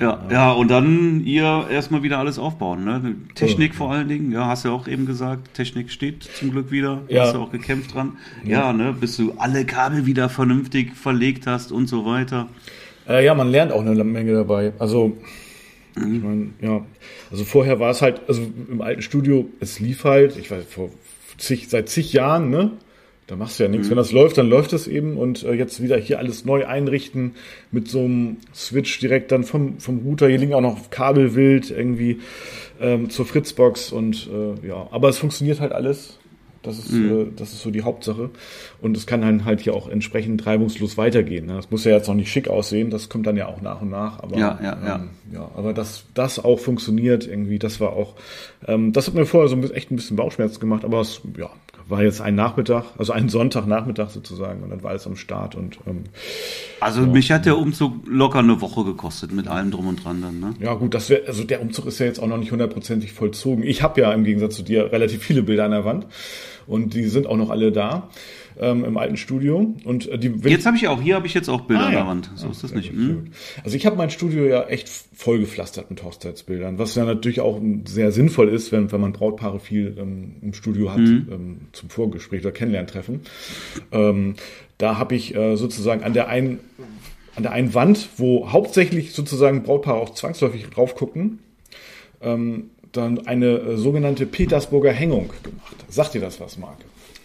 Ja, 0.00 0.26
ja, 0.28 0.50
und 0.52 0.72
dann 0.72 1.20
ihr 1.24 1.66
erstmal 1.70 2.02
wieder 2.02 2.18
alles 2.18 2.36
aufbauen, 2.40 2.84
ne? 2.84 3.14
Technik 3.36 3.76
vor 3.76 3.92
allen 3.92 4.08
Dingen, 4.08 4.32
ja, 4.32 4.46
hast 4.46 4.64
du 4.64 4.70
ja 4.70 4.74
auch 4.74 4.88
eben 4.88 5.06
gesagt, 5.06 5.54
Technik 5.54 5.92
steht 5.92 6.24
zum 6.24 6.50
Glück 6.50 6.72
wieder, 6.72 7.02
Ja. 7.06 7.22
hast 7.22 7.34
du 7.36 7.38
auch 7.38 7.52
gekämpft 7.52 7.94
dran. 7.94 8.16
Ja, 8.44 8.72
ne, 8.72 8.92
bis 8.92 9.16
du 9.16 9.34
alle 9.38 9.64
Kabel 9.64 10.04
wieder 10.04 10.28
vernünftig 10.28 10.94
verlegt 10.96 11.46
hast 11.46 11.70
und 11.70 11.86
so 11.86 12.04
weiter. 12.04 12.48
Äh, 13.08 13.24
ja, 13.24 13.34
man 13.34 13.50
lernt 13.50 13.70
auch 13.70 13.80
eine 13.82 14.02
Menge 14.02 14.32
dabei. 14.34 14.72
Also, 14.80 15.16
Mhm. 15.94 16.14
ich 16.16 16.22
meine, 16.24 16.46
ja. 16.60 16.84
Also 17.30 17.44
vorher 17.44 17.78
war 17.78 17.90
es 17.90 18.02
halt, 18.02 18.20
also 18.26 18.42
im 18.68 18.80
alten 18.80 19.02
Studio, 19.02 19.48
es 19.60 19.78
lief 19.78 20.02
halt, 20.02 20.36
ich 20.36 20.50
weiß, 20.50 20.64
vor 20.64 20.90
zig, 21.36 21.68
seit 21.68 21.88
zig 21.88 22.12
Jahren, 22.12 22.50
ne? 22.50 22.72
Da 23.28 23.36
machst 23.36 23.58
du 23.58 23.62
ja 23.64 23.68
nichts. 23.68 23.86
Mhm. 23.86 23.90
Wenn 23.90 23.96
das 23.98 24.10
läuft, 24.10 24.38
dann 24.38 24.48
läuft 24.48 24.72
es 24.72 24.88
eben 24.88 25.16
und 25.18 25.44
äh, 25.44 25.52
jetzt 25.52 25.82
wieder 25.82 25.96
hier 25.98 26.18
alles 26.18 26.44
neu 26.46 26.66
einrichten 26.66 27.34
mit 27.70 27.86
so 27.88 28.00
einem 28.00 28.38
Switch 28.54 28.98
direkt 28.98 29.30
dann 29.30 29.44
vom, 29.44 29.78
vom 29.78 29.98
Router. 29.98 30.28
Hier 30.28 30.38
liegen 30.38 30.54
auch 30.54 30.62
noch 30.62 30.90
Kabel 30.90 31.34
wild 31.34 31.70
irgendwie 31.70 32.20
ähm, 32.80 33.10
zur 33.10 33.26
Fritzbox 33.26 33.92
und 33.92 34.28
äh, 34.32 34.66
ja, 34.66 34.88
aber 34.90 35.10
es 35.10 35.18
funktioniert 35.18 35.60
halt 35.60 35.72
alles. 35.72 36.18
Das 36.62 36.76
ist, 36.78 36.90
Mhm. 36.90 37.20
äh, 37.20 37.26
das 37.36 37.52
ist 37.52 37.60
so 37.62 37.70
die 37.70 37.82
Hauptsache. 37.82 38.30
Und 38.80 38.96
es 38.96 39.06
kann 39.06 39.20
dann 39.20 39.44
halt 39.44 39.60
hier 39.60 39.74
auch 39.74 39.88
entsprechend 39.88 40.44
reibungslos 40.44 40.96
weitergehen. 40.96 41.46
Ne? 41.46 41.54
Das 41.54 41.70
muss 41.70 41.84
ja 41.84 41.92
jetzt 41.92 42.08
noch 42.08 42.14
nicht 42.16 42.32
schick 42.32 42.48
aussehen, 42.48 42.90
das 42.90 43.08
kommt 43.08 43.26
dann 43.26 43.36
ja 43.36 43.46
auch 43.46 43.60
nach 43.60 43.80
und 43.80 43.90
nach. 43.90 44.20
Aber, 44.22 44.36
Ja, 44.38 44.58
ja, 44.62 44.78
ja. 44.84 44.96
Ähm, 44.96 45.10
ja, 45.32 45.50
aber 45.54 45.72
dass 45.72 46.04
das 46.14 46.42
auch 46.42 46.58
funktioniert 46.58 47.28
irgendwie, 47.28 47.58
das 47.60 47.78
war 47.78 47.92
auch, 47.92 48.14
ähm, 48.66 48.92
das 48.92 49.06
hat 49.06 49.14
mir 49.14 49.24
vorher 49.26 49.48
so 49.48 49.54
ein 49.54 49.60
bisschen, 49.60 49.76
echt 49.76 49.90
ein 49.92 49.96
bisschen 49.96 50.16
Bauchschmerzen 50.16 50.58
gemacht, 50.60 50.84
aber 50.84 51.00
es 51.00 51.20
ja, 51.38 51.50
war 51.88 52.02
jetzt 52.02 52.20
ein 52.20 52.34
Nachmittag, 52.34 52.84
also 52.98 53.12
ein 53.12 53.28
Sonntagnachmittag 53.28 54.10
sozusagen 54.10 54.62
und 54.62 54.70
dann 54.70 54.82
war 54.82 54.90
alles 54.90 55.06
am 55.06 55.16
Start 55.16 55.54
und 55.54 55.78
ähm, 55.86 56.04
Also 56.80 57.02
mich 57.02 57.32
hat 57.32 57.46
der 57.46 57.58
Umzug 57.58 58.06
locker 58.06 58.40
eine 58.40 58.60
Woche 58.60 58.84
gekostet 58.84 59.32
mit 59.32 59.48
allem 59.48 59.70
drum 59.70 59.88
und 59.88 60.04
dran 60.04 60.20
dann, 60.20 60.40
ne? 60.40 60.54
ja 60.60 60.74
gut, 60.74 60.94
das 60.94 61.08
wäre, 61.10 61.26
also 61.26 61.44
der 61.44 61.62
Umzug 61.62 61.86
ist 61.86 61.98
ja 61.98 62.06
jetzt 62.06 62.20
auch 62.20 62.26
noch 62.26 62.36
nicht 62.36 62.52
hundertprozentig 62.52 63.12
vollzogen. 63.12 63.62
Ich 63.64 63.82
habe 63.82 64.00
ja 64.00 64.12
im 64.12 64.24
Gegensatz 64.24 64.56
zu 64.56 64.62
dir 64.62 64.92
relativ 64.92 65.22
viele 65.22 65.42
Bilder 65.42 65.64
an 65.64 65.70
der 65.70 65.84
Wand 65.84 66.06
und 66.66 66.94
die 66.94 67.04
sind 67.04 67.26
auch 67.26 67.36
noch 67.36 67.50
alle 67.50 67.72
da 67.72 68.10
ähm, 68.60 68.84
im 68.84 68.96
alten 68.96 69.16
Studio 69.16 69.74
und 69.84 70.08
äh, 70.08 70.18
die 70.18 70.28
Jetzt 70.48 70.66
habe 70.66 70.76
ich 70.76 70.88
auch, 70.88 71.00
hier 71.00 71.14
habe 71.16 71.26
ich 71.26 71.34
jetzt 71.34 71.48
auch 71.48 71.62
Bilder 71.62 71.82
Ah, 71.84 71.86
an 71.86 71.92
ja. 71.92 71.98
der 72.00 72.08
Wand. 72.08 72.30
So 72.34 72.48
Ah, 72.48 72.50
ist 72.50 72.62
das 72.64 72.72
nicht. 72.74 72.90
gut, 72.90 72.98
Hm? 72.98 73.14
gut. 73.24 73.32
Also 73.64 73.76
ich 73.76 73.86
habe 73.86 73.96
mein 73.96 74.10
Studio 74.10 74.44
ja 74.46 74.64
echt 74.64 74.88
vollgepflastert 74.88 75.90
mit 75.90 76.02
Hochzeitsbildern, 76.02 76.78
was 76.78 76.94
ja 76.94 77.04
natürlich 77.04 77.40
auch 77.40 77.60
sehr 77.86 78.12
sinnvoll 78.12 78.48
ist, 78.48 78.72
wenn, 78.72 78.90
wenn 78.92 79.00
man 79.00 79.12
Brautpaare 79.12 79.60
viel 79.60 79.96
ähm, 79.98 80.36
im 80.42 80.54
Studio 80.54 80.90
hat 80.92 80.98
Mhm. 80.98 81.28
ähm, 81.30 81.56
zum 81.72 81.90
Vorgespräch 81.90 82.40
oder 82.42 82.52
Kennenlerntreffen. 82.52 83.20
Ähm, 83.92 84.34
da 84.78 84.98
habe 84.98 85.14
ich 85.14 85.34
äh, 85.34 85.56
sozusagen 85.56 86.02
an 86.02 86.12
der 86.14 86.28
einen 86.28 86.60
an 87.36 87.44
der 87.44 87.52
einen 87.52 87.72
Wand, 87.72 88.08
wo 88.16 88.50
hauptsächlich 88.50 89.12
sozusagen 89.12 89.62
Brautpaare 89.62 89.96
auch 90.00 90.12
zwangsläufig 90.14 90.66
drauf 90.70 90.96
gucken, 90.96 91.38
ähm, 92.20 92.70
dann 92.90 93.26
eine 93.28 93.46
äh, 93.58 93.76
sogenannte 93.76 94.26
Petersburger 94.26 94.90
Hängung 94.92 95.30
gemacht. 95.44 95.76
Sagt 95.88 96.14
dir 96.14 96.20
das 96.20 96.40
was, 96.40 96.58
Marc? 96.58 96.78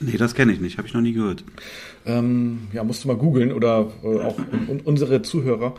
Nee, 0.06 0.18
das 0.18 0.36
kenne 0.36 0.52
ich 0.52 0.60
nicht, 0.60 0.78
habe 0.78 0.88
ich 0.88 0.94
noch 0.94 1.02
nie 1.02 1.14
gehört. 1.14 1.44
Ähm, 2.06 2.68
ja, 2.74 2.84
musst 2.84 3.04
du 3.04 3.08
mal 3.08 3.18
googeln 3.18 3.52
oder 3.52 3.92
äh, 4.04 4.20
auch 4.20 4.38
und, 4.68 4.86
unsere 4.86 5.22
Zuhörer 5.22 5.76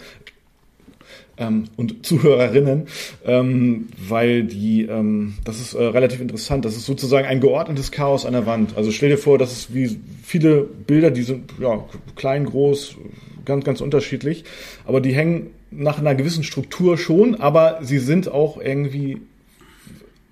ähm, 1.37 1.65
und 1.77 2.07
Zuhörerinnen, 2.07 2.87
ähm, 3.25 3.89
weil 4.09 4.45
die, 4.45 4.83
ähm, 4.83 5.35
das 5.45 5.61
ist 5.61 5.75
äh, 5.75 5.83
relativ 5.83 6.21
interessant. 6.21 6.65
Das 6.65 6.77
ist 6.77 6.87
sozusagen 6.87 7.27
ein 7.27 7.41
geordnetes 7.41 7.91
Chaos 7.91 8.25
an 8.25 8.33
der 8.33 8.47
Wand. 8.47 8.77
Also 8.77 8.93
stell 8.93 9.11
dir 9.11 9.19
vor, 9.19 9.39
das 9.39 9.53
ist 9.53 9.75
wie 9.75 9.99
viele 10.23 10.63
Bilder, 10.63 11.11
die 11.11 11.23
sind 11.23 11.53
ja 11.61 11.85
klein, 12.17 12.45
groß, 12.45 12.97
ganz, 13.45 13.65
ganz 13.65 13.81
unterschiedlich, 13.81 14.45
aber 14.87 15.01
die 15.01 15.13
hängen 15.13 15.49
nach 15.71 15.99
einer 15.99 16.15
gewissen 16.15 16.45
Struktur 16.45 16.97
schon, 16.97 17.35
aber 17.35 17.81
sie 17.83 17.99
sind 17.99 18.29
auch 18.29 18.61
irgendwie, 18.61 19.21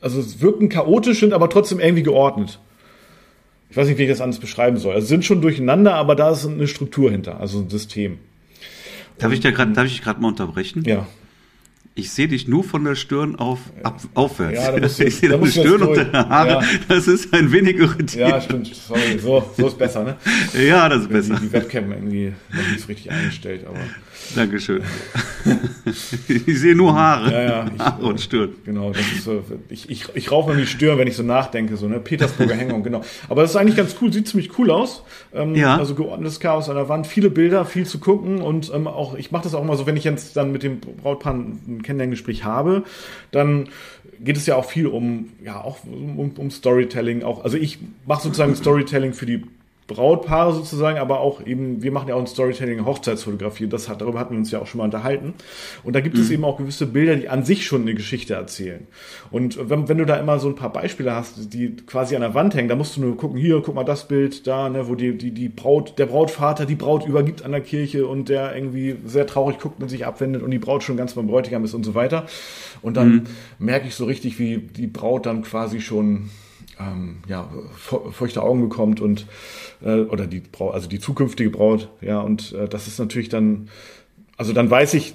also 0.00 0.22
wirken 0.40 0.68
chaotisch, 0.68 1.20
sind 1.20 1.32
aber 1.32 1.50
trotzdem 1.50 1.80
irgendwie 1.80 2.04
geordnet. 2.04 2.60
Ich 3.72 3.76
weiß 3.78 3.88
nicht, 3.88 3.96
wie 3.96 4.02
ich 4.02 4.10
das 4.10 4.20
anders 4.20 4.38
beschreiben 4.38 4.76
soll. 4.76 4.94
Also 4.94 5.06
sind 5.06 5.24
schon 5.24 5.40
durcheinander, 5.40 5.94
aber 5.94 6.14
da 6.14 6.30
ist 6.32 6.44
eine 6.46 6.68
Struktur 6.68 7.10
hinter, 7.10 7.40
also 7.40 7.60
ein 7.60 7.70
System. 7.70 8.18
Darf 9.16 9.32
ich, 9.32 9.40
da 9.40 9.50
grad, 9.50 9.74
darf 9.74 9.86
ich 9.86 10.02
gerade 10.02 10.20
mal 10.20 10.28
unterbrechen? 10.28 10.84
Ja. 10.84 11.06
ich 11.94 12.10
sehe 12.10 12.28
dich 12.28 12.46
nur 12.46 12.64
von 12.64 12.84
der 12.84 12.96
Stirn 12.96 13.34
auf, 13.36 13.60
ab, 13.82 13.98
aufwärts. 14.12 14.58
Ja, 14.62 14.72
da 14.78 14.86
ich 14.86 14.92
sehe 14.92 15.30
deine 15.30 15.46
Stirn 15.46 15.80
und 15.80 15.96
deine 15.96 16.28
Haare. 16.28 16.50
Ja. 16.50 16.62
Das 16.88 17.08
ist 17.08 17.32
ein 17.32 17.50
wenig 17.50 17.76
irritierend. 17.78 18.30
Ja, 18.30 18.40
stimmt. 18.42 18.74
Sorry, 18.74 19.18
so, 19.18 19.42
so 19.56 19.68
ist 19.68 19.78
besser, 19.78 20.04
ne? 20.04 20.16
Ja, 20.62 20.90
das 20.90 21.02
ist 21.04 21.08
Die, 21.08 21.12
besser. 21.14 21.40
die 21.42 21.52
Webcam 21.52 21.92
irgendwie 21.92 22.34
noch 22.52 22.72
nicht 22.74 22.86
richtig 22.86 23.10
eingestellt, 23.10 23.64
aber 23.66 23.78
Dankeschön. 24.34 24.82
ich 25.84 26.58
sehe 26.60 26.74
nur 26.74 26.94
Haare. 26.94 27.32
Ja, 27.32 27.42
ja, 27.42 27.66
ich- 27.74 27.80
Haare 27.80 28.06
und 28.06 28.20
Stirn. 28.20 28.50
genau, 28.64 28.90
das 28.92 29.02
ist 29.12 29.24
so, 29.24 29.42
ich, 29.68 29.90
ich, 29.90 30.06
ich 30.14 30.30
rauche 30.30 30.50
mir 30.52 30.56
die 30.60 30.66
Stirn, 30.66 30.98
wenn 30.98 31.08
ich 31.08 31.16
so 31.16 31.22
nachdenke, 31.22 31.76
so, 31.76 31.88
ne? 31.88 31.98
Petersburger 32.00 32.54
Hängung, 32.54 32.82
genau. 32.82 33.02
Aber 33.28 33.42
das 33.42 33.50
ist 33.50 33.56
eigentlich 33.56 33.76
ganz 33.76 33.96
cool, 34.00 34.12
sieht 34.12 34.28
ziemlich 34.28 34.58
cool 34.58 34.70
aus. 34.70 35.02
Ähm, 35.34 35.54
Ja. 35.54 35.76
Also 35.76 35.94
geordnetes 35.94 36.40
Chaos 36.40 36.68
an 36.68 36.76
der 36.76 36.88
Wand, 36.88 37.06
viele 37.06 37.30
Bilder, 37.30 37.64
viel 37.64 37.86
zu 37.86 37.98
gucken 37.98 38.40
und 38.40 38.70
ähm, 38.74 38.86
auch, 38.86 39.14
ich 39.16 39.30
mache 39.32 39.44
das 39.44 39.54
auch 39.54 39.62
immer 39.62 39.76
so, 39.76 39.86
wenn 39.86 39.96
ich 39.96 40.04
jetzt 40.04 40.36
dann 40.36 40.52
mit 40.52 40.62
dem 40.62 40.80
Brautpaar 40.80 41.34
ein 41.34 41.82
Kennenlerngespräch 41.82 42.44
habe, 42.44 42.84
dann 43.30 43.68
geht 44.20 44.36
es 44.36 44.46
ja 44.46 44.54
auch 44.56 44.64
viel 44.66 44.86
um, 44.86 45.30
ja, 45.44 45.60
auch 45.60 45.78
um, 45.84 46.30
um 46.36 46.50
Storytelling, 46.50 47.22
auch, 47.24 47.42
also 47.44 47.56
ich 47.56 47.78
mache 48.06 48.22
sozusagen 48.22 48.54
Storytelling 48.54 49.12
für 49.14 49.26
die 49.26 49.42
Brautpaare 49.94 50.52
sozusagen, 50.54 50.98
aber 50.98 51.20
auch 51.20 51.44
eben, 51.44 51.82
wir 51.82 51.92
machen 51.92 52.08
ja 52.08 52.14
auch 52.14 52.20
ein 52.20 52.26
Storytelling 52.26 52.78
in 52.78 52.86
Hochzeitsfotografie. 52.86 53.66
Das 53.66 53.88
hat, 53.88 54.00
darüber 54.00 54.18
hatten 54.18 54.34
wir 54.34 54.38
uns 54.38 54.50
ja 54.50 54.60
auch 54.60 54.66
schon 54.66 54.78
mal 54.78 54.84
unterhalten. 54.84 55.34
Und 55.84 55.94
da 55.94 56.00
gibt 56.00 56.16
es 56.18 56.30
eben 56.30 56.44
auch 56.44 56.58
gewisse 56.58 56.86
Bilder, 56.86 57.16
die 57.16 57.28
an 57.28 57.44
sich 57.44 57.66
schon 57.66 57.82
eine 57.82 57.94
Geschichte 57.94 58.34
erzählen. 58.34 58.86
Und 59.30 59.70
wenn, 59.70 59.88
wenn 59.88 59.98
du 59.98 60.06
da 60.06 60.16
immer 60.16 60.38
so 60.38 60.48
ein 60.48 60.54
paar 60.54 60.72
Beispiele 60.72 61.14
hast, 61.14 61.52
die 61.52 61.76
quasi 61.76 62.14
an 62.14 62.22
der 62.22 62.34
Wand 62.34 62.54
hängen, 62.54 62.68
da 62.68 62.76
musst 62.76 62.96
du 62.96 63.00
nur 63.00 63.16
gucken, 63.16 63.38
hier, 63.38 63.60
guck 63.64 63.74
mal 63.74 63.84
das 63.84 64.08
Bild 64.08 64.46
da, 64.46 64.68
ne, 64.68 64.88
wo 64.88 64.94
die, 64.94 65.16
die, 65.16 65.30
die 65.30 65.48
Braut, 65.48 65.98
der 65.98 66.06
Brautvater 66.06 66.66
die 66.66 66.74
Braut 66.74 67.06
übergibt 67.06 67.44
an 67.44 67.52
der 67.52 67.60
Kirche 67.60 68.06
und 68.06 68.28
der 68.28 68.54
irgendwie 68.54 68.96
sehr 69.04 69.26
traurig 69.26 69.58
guckt 69.58 69.82
und 69.82 69.88
sich 69.88 70.06
abwendet 70.06 70.42
und 70.42 70.50
die 70.50 70.58
Braut 70.58 70.82
schon 70.82 70.96
ganz 70.96 71.14
beim 71.14 71.26
Bräutigam 71.26 71.64
ist 71.64 71.74
und 71.74 71.84
so 71.84 71.94
weiter. 71.94 72.26
Und 72.80 72.96
dann 72.96 73.26
merke 73.58 73.88
ich 73.88 73.94
so 73.94 74.04
richtig, 74.04 74.38
wie 74.38 74.58
die 74.58 74.86
Braut 74.86 75.26
dann 75.26 75.42
quasi 75.42 75.80
schon 75.80 76.30
ähm, 76.90 77.18
ja, 77.28 77.48
fe- 77.76 78.10
feuchte 78.10 78.42
Augen 78.42 78.60
bekommt 78.68 79.00
und 79.00 79.26
äh, 79.84 80.00
oder 80.00 80.26
die 80.26 80.40
Braut, 80.40 80.74
also 80.74 80.88
die 80.88 80.98
zukünftige 80.98 81.50
Braut, 81.50 81.88
ja, 82.00 82.20
und 82.20 82.52
äh, 82.52 82.68
das 82.68 82.88
ist 82.88 82.98
natürlich 82.98 83.28
dann, 83.28 83.68
also 84.36 84.52
dann 84.52 84.70
weiß 84.70 84.94
ich, 84.94 85.14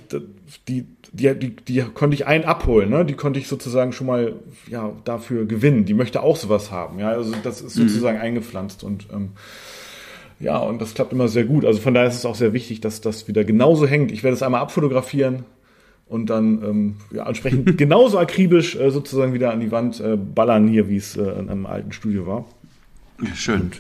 die, 0.68 0.86
die, 1.12 1.36
die, 1.38 1.56
die 1.56 1.82
konnte 1.94 2.16
ich 2.16 2.28
einen 2.28 2.46
abholen, 2.46 2.90
ne? 2.90 3.04
Die 3.06 3.16
konnte 3.16 3.40
ich 3.40 3.48
sozusagen 3.48 3.92
schon 3.92 4.08
mal 4.08 4.36
ja 4.70 4.94
dafür 5.04 5.46
gewinnen. 5.46 5.86
Die 5.86 5.94
möchte 5.94 6.22
auch 6.22 6.38
sowas 6.38 6.72
haben, 6.72 7.00
ja, 7.00 7.10
also 7.10 7.34
das 7.44 7.62
ist 7.62 7.74
sozusagen 7.74 8.20
eingepflanzt 8.20 8.84
und 8.84 9.08
ähm, 9.12 9.32
ja, 10.40 10.60
und 10.60 10.80
das 10.80 10.94
klappt 10.94 11.14
immer 11.14 11.28
sehr 11.28 11.46
gut. 11.46 11.66
Also 11.66 11.82
von 11.82 11.96
daher 11.96 12.10
ist 12.10 12.18
es 12.18 12.26
auch 12.26 12.36
sehr 12.36 12.54
wichtig, 12.54 12.80
dass 12.80 13.02
das 13.02 13.28
wieder 13.28 13.44
genauso 13.44 13.88
hängt. 13.88 14.12
Ich 14.12 14.22
werde 14.24 14.36
es 14.36 14.44
einmal 14.44 14.62
abfotografieren 14.62 15.46
und 16.10 16.30
dann 16.30 16.64
ähm, 16.64 16.96
ja, 17.12 17.28
entsprechend 17.28 17.78
genauso 17.78 18.18
akribisch 18.18 18.76
äh, 18.76 18.92
sozusagen 18.92 19.34
wieder 19.34 19.52
an 19.52 19.60
die 19.60 19.72
Wand 19.72 20.00
äh, 20.00 20.18
ballern 20.18 20.68
hier, 20.68 20.90
wie 20.90 20.98
es 20.98 21.18
äh, 21.18 21.22
in 21.22 21.50
einem 21.50 21.66
alten 21.66 21.92
Studio 21.92 22.26
war. 22.26 22.46
Schön. 23.34 23.72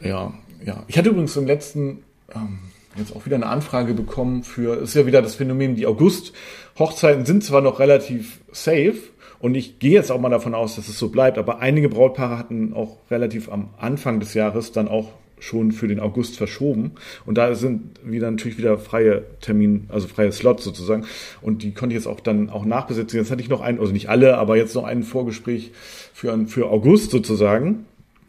Ja, 0.00 0.32
ja. 0.64 0.84
Ich 0.88 0.96
hatte 0.96 1.10
übrigens 1.10 1.36
im 1.36 1.46
letzten 1.46 1.98
ähm, 2.34 2.58
jetzt 2.96 3.14
auch 3.14 3.26
wieder 3.26 3.36
eine 3.36 3.46
Anfrage 3.46 3.94
bekommen 3.94 4.42
für, 4.42 4.76
ist 4.82 4.94
ja 4.94 5.06
wieder 5.06 5.22
das 5.22 5.34
Phänomen, 5.34 5.76
die 5.76 5.86
August-Hochzeiten 5.86 7.24
sind 7.24 7.44
zwar 7.44 7.60
noch 7.60 7.78
relativ 7.78 8.40
safe 8.50 8.96
und 9.38 9.54
ich 9.54 9.78
gehe 9.78 9.92
jetzt 9.92 10.10
auch 10.10 10.20
mal 10.20 10.28
davon 10.28 10.54
aus, 10.54 10.76
dass 10.76 10.88
es 10.88 10.98
so 10.98 11.08
bleibt, 11.08 11.38
aber 11.38 11.60
einige 11.60 11.88
Brautpaare 11.88 12.38
hatten 12.38 12.72
auch 12.74 12.98
relativ 13.10 13.50
am 13.50 13.70
Anfang 13.78 14.20
des 14.20 14.34
Jahres 14.34 14.72
dann 14.72 14.88
auch 14.88 15.10
schon 15.42 15.72
für 15.72 15.88
den 15.88 15.98
August 15.98 16.36
verschoben. 16.36 16.92
Und 17.26 17.36
da 17.36 17.54
sind 17.54 18.00
wieder 18.04 18.30
natürlich 18.30 18.58
wieder 18.58 18.78
freie 18.78 19.24
Termin, 19.40 19.86
also 19.88 20.06
freie 20.06 20.30
Slots 20.30 20.64
sozusagen. 20.64 21.04
Und 21.40 21.62
die 21.62 21.72
konnte 21.72 21.94
ich 21.94 22.00
jetzt 22.00 22.06
auch 22.06 22.20
dann 22.20 22.48
auch 22.48 22.64
nachbesetzen. 22.64 23.18
Jetzt 23.18 23.30
hatte 23.30 23.42
ich 23.42 23.48
noch 23.48 23.60
einen, 23.60 23.80
also 23.80 23.92
nicht 23.92 24.08
alle, 24.08 24.38
aber 24.38 24.56
jetzt 24.56 24.74
noch 24.74 24.84
ein 24.84 25.02
Vorgespräch 25.02 25.72
für, 26.14 26.46
für 26.46 26.70
August 26.70 27.10
sozusagen. 27.10 27.86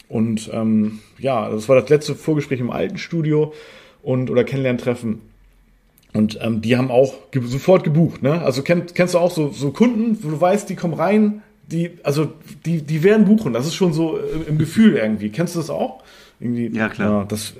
Und 0.10 0.50
ähm, 0.52 1.00
ja, 1.20 1.50
das 1.50 1.70
war 1.70 1.80
das 1.80 1.90
letzte 1.90 2.16
Vorgespräch 2.16 2.60
im 2.60 2.72
alten 2.72 2.98
Studio 2.98 3.54
und 4.02 4.30
oder 4.30 4.44
Kennenlerntreffen. 4.44 5.22
Und 6.14 6.40
ähm, 6.42 6.62
die 6.62 6.78
haben 6.78 6.92
auch 6.92 7.32
ge 7.32 7.42
sofort 7.46 7.84
gebucht, 7.84 8.22
ne? 8.22 8.42
Also 8.42 8.62
kennst, 8.62 8.94
kennst 8.94 9.14
du 9.14 9.20
auch 9.20 9.32
so, 9.32 9.50
so 9.50 9.72
Kunden, 9.72 10.18
wo 10.22 10.30
du 10.30 10.40
weißt, 10.40 10.70
die 10.70 10.76
kommen 10.76 10.94
rein, 10.94 11.42
die, 11.72 11.92
also 12.04 12.28
die, 12.66 12.82
die 12.82 13.04
werden 13.04 13.26
buchen. 13.26 13.54
Das 13.54 13.66
ist 13.66 13.76
schon 13.76 13.94
so 13.94 14.18
im, 14.18 14.48
im 14.48 14.58
Gefühl 14.58 14.96
irgendwie. 14.96 15.30
Kennst 15.30 15.56
du 15.56 15.60
das 15.60 15.70
auch? 15.70 16.04
Irgendwie, 16.44 16.78
Ja, 16.78 16.90
klar. 16.90 17.22
Ja, 17.22 17.26
das, 17.26 17.54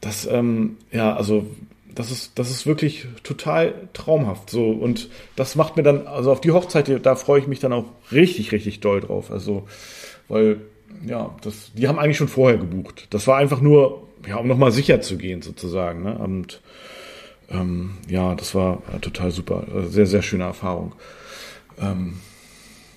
das, 0.00 0.26
ähm, 0.26 0.76
ja, 0.90 1.14
also 1.14 1.46
das 1.94 2.10
ist, 2.10 2.38
das 2.38 2.50
ist 2.50 2.66
wirklich 2.66 3.06
total 3.22 3.74
traumhaft. 3.92 4.50
So 4.50 4.70
und 4.70 5.08
das 5.36 5.56
macht 5.56 5.76
mir 5.76 5.82
dann, 5.82 6.06
also 6.06 6.32
auf 6.32 6.40
die 6.40 6.52
Hochzeit, 6.52 6.90
da 7.04 7.16
freue 7.16 7.40
ich 7.40 7.46
mich 7.46 7.60
dann 7.60 7.72
auch 7.72 7.84
richtig, 8.10 8.52
richtig 8.52 8.80
doll 8.80 9.00
drauf. 9.00 9.30
Also, 9.30 9.68
weil 10.28 10.60
ja, 11.06 11.34
das, 11.42 11.72
die 11.74 11.88
haben 11.88 11.98
eigentlich 11.98 12.16
schon 12.16 12.28
vorher 12.28 12.58
gebucht. 12.58 13.08
Das 13.10 13.26
war 13.26 13.36
einfach 13.36 13.60
nur, 13.60 14.06
ja, 14.26 14.36
um 14.36 14.46
nochmal 14.46 14.72
sicher 14.72 15.00
zu 15.00 15.18
gehen 15.18 15.42
sozusagen. 15.42 16.02
Ne? 16.04 16.16
Und 16.16 16.60
ähm, 17.50 17.94
ja, 18.08 18.34
das 18.34 18.54
war 18.54 18.82
äh, 18.94 18.98
total 19.00 19.30
super, 19.30 19.64
Äh, 19.74 19.86
sehr, 19.86 20.06
sehr 20.06 20.22
schöne 20.22 20.44
Erfahrung. 20.44 20.92
Ähm, 21.80 22.14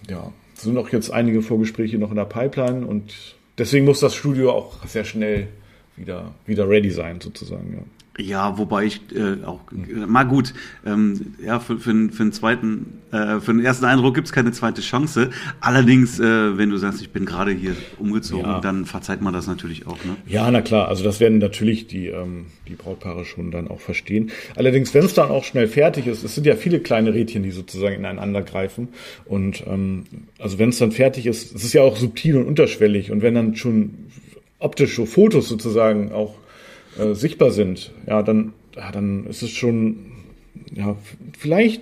ja, 0.10 0.32
es 0.56 0.64
sind 0.64 0.78
auch 0.78 0.90
jetzt 0.90 1.12
einige 1.12 1.42
Vorgespräche 1.42 1.98
noch 1.98 2.12
in 2.12 2.16
der 2.16 2.26
Pipeline 2.26 2.86
und 2.86 3.35
deswegen 3.58 3.86
muss 3.86 4.00
das 4.00 4.16
Studio 4.16 4.52
auch 4.52 4.86
sehr 4.86 5.06
schnell 5.06 5.48
wieder, 5.96 6.34
wieder 6.46 6.68
ready 6.68 6.92
sein 6.92 7.22
sozusagen. 7.22 7.74
Ja. 7.74 7.84
Ja, 8.18 8.58
wobei 8.58 8.86
ich 8.86 9.02
äh, 9.14 9.44
auch, 9.46 9.60
äh, 9.74 10.06
mal 10.06 10.24
gut, 10.24 10.54
ähm, 10.86 11.36
ja, 11.46 11.60
für, 11.60 11.78
für, 11.80 11.90
einen- 11.90 12.12
für 12.12 12.24
einen 12.24 12.32
zweiten, 12.32 13.02
äh, 13.12 13.42
für 13.42 13.52
den 13.54 13.60
ersten 13.60 13.84
Eindruck 13.84 14.16
gibt's 14.16 14.32
keine 14.32 14.54
zweite 14.54 14.82
Chance. 14.82 15.32
Allerdings, 15.60 16.18
äh, 16.22 16.58
wenn 16.58 16.70
du 16.70 16.78
sagst, 16.78 17.02
ich 17.02 17.10
bin 17.10 17.26
gerade 17.26 17.52
hier 17.52 17.76
umgezogen, 18.00 18.46
Ja. 18.46 18.62
dann 18.62 18.86
verzeiht 18.86 19.22
man 19.22 19.34
das 19.34 19.48
natürlich 19.48 19.86
auch, 19.86 19.98
ne? 20.06 20.16
Ja, 20.28 20.50
na 20.50 20.62
klar, 20.62 20.88
also 20.88 21.04
das 21.04 21.20
werden 21.20 21.40
natürlich 21.40 21.88
die, 21.88 22.08
ähm, 22.08 22.46
die 22.70 22.76
Brautpaare 22.76 23.26
schon 23.26 23.52
dann 23.52 23.68
auch 23.68 23.82
verstehen. 23.82 24.32
Allerdings, 24.56 24.94
wenn 24.94 25.04
es 25.04 25.14
dann 25.14 25.30
auch 25.30 25.44
schnell 25.44 25.68
fertig 25.68 26.08
ist, 26.08 26.24
es 26.24 26.36
sind 26.36 26.48
ja 26.48 26.56
viele 26.56 26.80
kleine 26.80 27.14
Rädchen, 27.14 27.44
die 27.44 27.52
sozusagen 27.52 27.96
ineinander 27.96 28.44
greifen. 28.44 28.88
Und 29.26 29.62
ähm, 29.68 30.06
also 30.40 30.58
wenn 30.58 30.70
es 30.70 30.78
dann 30.78 30.94
fertig 30.94 31.26
ist, 31.26 31.54
es 31.54 31.66
ist 31.66 31.74
ja 31.74 31.82
auch 31.82 31.98
subtil 31.98 32.38
und 32.38 32.46
unterschwellig. 32.46 33.12
Und 33.12 33.22
wenn 33.22 33.36
dann 33.36 33.58
schon 33.58 33.92
optische 34.60 35.06
Fotos 35.06 35.50
sozusagen 35.50 36.14
auch 36.14 36.36
äh, 36.98 37.14
sichtbar 37.14 37.52
sind, 37.52 37.92
ja, 38.08 38.22
dann, 38.24 38.54
ja, 38.76 38.92
dann 38.92 39.26
ist 39.28 39.42
es 39.42 39.52
schon, 39.52 39.98
ja, 40.74 40.96
vielleicht 41.38 41.82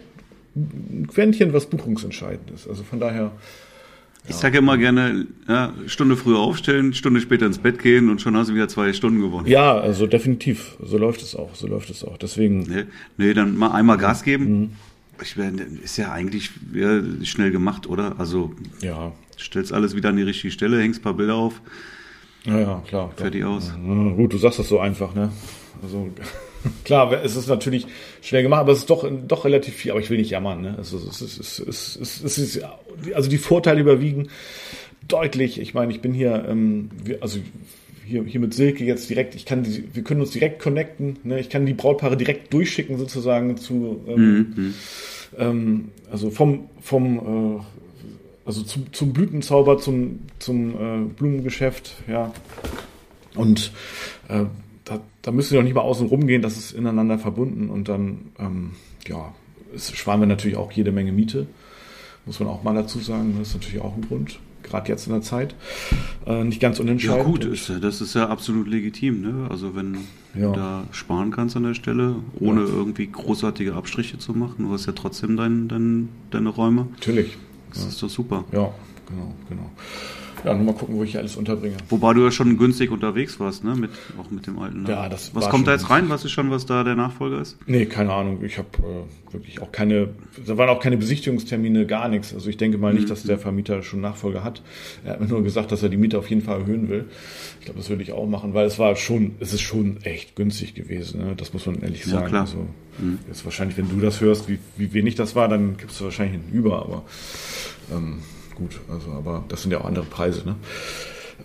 ein 0.56 1.08
Quäntchen, 1.08 1.54
was 1.54 1.66
buchungsentscheidend 1.68 2.52
ist. 2.52 2.68
Also 2.68 2.84
von 2.84 3.00
daher, 3.00 3.32
Ich 4.28 4.36
sage 4.36 4.60
immer 4.60 4.78
gerne, 4.78 5.26
ja, 5.48 5.74
Stunde 5.88 6.16
früher 6.16 6.38
aufstellen, 6.40 6.94
Stunde 6.94 7.20
später 7.22 7.46
ins 7.46 7.58
Bett 7.58 7.80
gehen 7.80 8.10
und 8.10 8.22
schon 8.22 8.38
hast 8.38 8.50
du 8.50 8.54
wieder 8.56 8.68
zwei 8.68 8.94
Stunden 8.94 9.20
gewonnen. 9.22 9.48
ja, 9.48 9.78
also 9.80 10.06
definitiv, 10.08 10.78
so 10.84 10.98
läuft 10.98 11.22
es 11.22 11.36
auch, 11.36 11.56
so 11.56 11.68
läuft 11.68 11.90
es 11.90 12.04
auch. 12.04 12.18
Deswegen, 12.18 12.60
Nee, 12.64 12.84
nee, 13.18 13.34
dann 13.34 13.58
mal 13.58 13.72
einmal 13.72 13.98
Gas 13.98 14.24
geben. 14.24 14.60
Mhm. 14.60 14.70
Ich 15.22 15.36
ist 15.84 15.98
ja 15.98 16.12
eigentlich 16.12 16.50
ja, 16.74 17.02
schnell 17.24 17.52
gemacht, 17.52 17.88
oder? 17.88 18.20
Also 18.20 18.54
ja, 18.82 19.12
stellst 19.40 19.72
alles 19.72 19.96
wieder 19.96 20.10
an 20.10 20.18
die 20.18 20.24
richtige 20.24 20.52
Stelle, 20.52 20.80
hängst 20.82 21.00
ein 21.00 21.04
paar 21.04 21.14
Bilder 21.14 21.36
auf, 21.36 21.62
Ja, 22.46 22.60
ja, 22.60 22.84
klar. 22.88 23.12
fertig 23.16 23.44
aus. 23.44 23.72
Ja, 23.88 24.10
gut, 24.12 24.34
du 24.34 24.38
sagst 24.38 24.60
das 24.60 24.70
so 24.70 24.80
einfach, 24.80 25.16
ne? 25.16 25.32
Also 25.82 26.10
klar, 26.84 27.24
es 27.24 27.36
ist 27.36 27.48
natürlich 27.48 27.88
schnell 28.22 28.44
gemacht, 28.44 28.62
aber 28.62 28.74
es 28.74 28.80
ist 28.80 28.90
doch, 28.90 29.10
doch 29.28 29.46
relativ 29.46 29.76
viel, 29.76 29.92
aber 29.92 30.00
ich 30.00 30.10
will 30.10 30.18
nicht 30.18 30.30
jammern, 30.30 30.62
ne? 30.62 30.76
Also, 30.78 30.98
es 30.98 31.22
ist, 31.22 31.40
es 31.40 31.60
ist, 31.60 31.60
es 31.60 31.96
ist, 31.96 32.24
es 32.24 32.38
ist 32.38 32.66
also 33.14 33.30
die 33.30 33.38
Vorteile 33.38 33.82
überwiegen 33.82 34.30
deutlich. 35.08 35.60
Ich 35.60 35.74
meine, 35.74 35.92
ich 35.92 36.02
bin 36.02 36.14
hier, 36.14 36.46
ähm, 36.48 36.90
also 37.22 37.40
hier, 38.06 38.24
hier 38.24 38.40
mit 38.40 38.54
Silke 38.54 38.84
jetzt 38.84 39.10
direkt, 39.10 39.36
ich 39.36 39.46
kann 39.46 39.64
die, 39.64 39.90
wir 39.94 40.04
können 40.04 40.22
uns 40.22 40.32
direkt 40.32 40.62
connecten, 40.62 41.20
ne? 41.24 41.40
Ich 41.40 41.50
kann 41.50 41.66
die 41.66 41.74
Brautpaare 41.74 42.18
direkt 42.18 42.54
durchschicken 42.54 42.98
sozusagen 42.98 43.58
zu 43.58 44.04
ähm, 44.08 44.74
ähm, 45.38 45.90
also 46.12 46.30
vom, 46.30 46.70
vom 46.82 47.60
äh, 47.60 47.83
also 48.46 48.62
zum, 48.64 48.92
zum 48.94 49.14
Blütenzauber, 49.14 49.78
zum, 49.78 50.20
zum 50.40 50.72
äh, 50.76 51.06
Blumengeschäft, 51.18 51.96
ja. 52.08 52.34
Und 53.36 53.72
äh, 54.28 54.46
da, 54.86 55.00
da 55.22 55.32
müssen 55.32 55.52
wir 55.52 55.60
doch 55.60 55.64
nicht 55.66 55.74
mal 55.76 55.82
außen 55.82 56.08
rumgehen, 56.08 56.42
das 56.42 56.58
ist 56.58 56.72
ineinander 56.74 57.18
verbunden 57.18 57.70
und 57.70 57.90
dann, 57.90 58.32
ähm, 58.40 58.72
ja, 59.08 59.34
es 59.76 59.92
sparen 59.96 60.20
wir 60.20 60.28
natürlich 60.28 60.58
auch 60.58 60.72
jede 60.72 60.92
Menge 60.92 61.12
Miete, 61.12 61.48
muss 62.26 62.40
man 62.40 62.50
auch 62.50 62.64
mal 62.64 62.76
dazu 62.76 63.00
sagen, 63.00 63.36
das 63.40 63.50
ist 63.50 63.54
natürlich 63.56 63.82
auch 63.82 63.96
ein 63.96 64.06
Grund, 64.08 64.40
gerade 64.62 64.90
jetzt 64.90 65.08
in 65.08 65.14
der 65.14 65.22
Zeit, 65.24 65.56
äh, 66.28 66.44
nicht 66.44 66.60
ganz 66.60 66.78
Ja 66.78 66.84
unentscheidend. 66.84 67.26
gut, 67.26 67.46
ist, 67.46 67.70
ja- 67.70 67.80
das 67.80 68.02
ist 68.02 68.14
ja 68.14 68.28
absolut 68.30 68.68
legitim. 68.68 69.22
Ne? 69.22 69.48
Also 69.50 69.76
wenn 69.76 69.98
Ja. 70.36 70.48
du 70.52 70.54
da 70.54 70.84
sparen 70.92 71.32
kannst 71.32 71.56
an 71.56 71.64
der 71.64 71.74
Stelle, 71.74 72.16
ohne 72.40 72.62
irgendwie 72.62 73.08
großartige 73.08 73.74
Abstriche 73.74 74.20
zu 74.20 74.34
machen, 74.34 74.66
du 74.66 74.72
hast 74.74 74.86
ja 74.86 74.94
trotzdem 74.94 75.38
dein, 75.38 75.68
dein, 75.70 76.10
deine 76.30 76.50
Räume. 76.50 76.88
Natürlich, 76.94 77.38
Das 77.74 77.86
ist 77.86 78.02
doch 78.04 78.10
super. 78.10 78.44
ja, 78.52 78.70
genau, 79.10 79.34
genau. 79.50 79.70
Ja, 80.44 80.54
nur 80.54 80.66
mal 80.66 80.74
gucken, 80.74 80.96
wo 80.96 81.04
ich 81.04 81.12
hier 81.12 81.20
alles 81.22 81.36
unterbringe. 81.36 81.78
Wobei 81.90 82.14
du 82.14 82.24
ja 82.24 82.32
schon 82.32 82.58
günstig 82.58 82.92
unterwegs 82.92 83.40
warst, 83.40 83.64
ne? 83.64 83.76
Mit, 83.76 83.92
auch 84.20 84.30
mit 84.30 84.46
dem 84.46 84.60
alten. 84.60 84.84
Ne? 84.84 84.90
Ja, 84.90 85.08
das 85.10 85.34
Was 85.34 85.50
kommt 85.50 85.68
da 85.68 85.72
jetzt 85.72 85.90
rein? 85.90 86.10
Was 86.10 86.26
ist 86.26 86.32
schon, 86.32 86.52
was 86.52 86.66
da 86.66 86.84
der 86.84 86.96
Nachfolger 86.96 87.40
ist? 87.42 87.58
Nee, 87.66 87.86
keine 87.86 88.12
Ahnung. 88.14 88.44
Ich 88.44 88.58
habe 88.58 88.68
äh, 88.80 89.34
wirklich 89.34 89.62
auch 89.62 89.72
keine, 89.72 90.10
da 90.46 90.58
waren 90.58 90.70
auch 90.70 90.80
keine 90.82 90.98
Besichtigungstermine, 90.98 91.86
gar 91.86 92.10
nichts. 92.10 92.34
Also 92.34 92.50
ich 92.50 92.58
denke 92.58 92.78
mal 92.78 92.94
nicht, 92.94 93.10
dass 93.10 93.24
der 93.24 93.38
Vermieter 93.40 93.84
schon 93.84 94.02
Nachfolger 94.02 94.44
hat. 94.44 94.62
Er 95.06 95.14
hat 95.14 95.22
mir 95.22 95.28
nur 95.28 95.44
gesagt, 95.44 95.72
dass 95.72 95.82
er 95.84 95.90
die 95.90 95.98
Miete 95.98 96.18
auf 96.20 96.30
jeden 96.30 96.42
Fall 96.42 96.62
erhöhen 96.62 96.90
will. 96.90 97.06
Ich 97.60 97.66
glaube, 97.66 97.80
das 97.80 97.90
würde 97.90 98.04
ich 98.04 98.12
auch 98.12 98.28
machen, 98.28 98.54
weil 98.54 98.66
es 98.66 98.78
war 98.80 98.96
schon, 98.96 99.36
es 99.40 99.54
ist 99.54 99.62
schon 99.62 99.98
echt 100.04 100.36
günstig 100.36 100.74
gewesen. 100.76 101.22
Ne? 101.22 101.34
Das 101.38 101.54
muss 101.54 101.66
man 101.66 101.82
ehrlich 101.82 102.06
Ja, 102.06 102.12
sagen. 102.12 102.28
klar. 102.28 102.42
Also, 102.42 102.68
jetzt 103.28 103.46
wahrscheinlich, 103.46 103.78
wenn 103.78 103.90
du 103.90 104.00
das 104.00 104.22
hörst, 104.22 104.50
wie, 104.50 104.60
wie 104.78 104.94
wenig 104.94 105.16
das 105.16 105.36
war, 105.36 105.48
dann 105.48 105.78
gibst 105.78 106.00
du 106.00 106.04
wahrscheinlich 106.06 106.42
einen 106.42 106.52
über, 106.54 106.80
aber 106.84 107.04
ähm, 107.92 108.20
gut, 108.56 108.80
also 108.90 109.12
aber 109.12 109.44
das 109.48 109.62
sind 109.62 109.72
ja 109.72 109.80
auch 109.80 109.86
andere 109.86 110.06
Preise, 110.06 110.44
ne? 110.46 110.56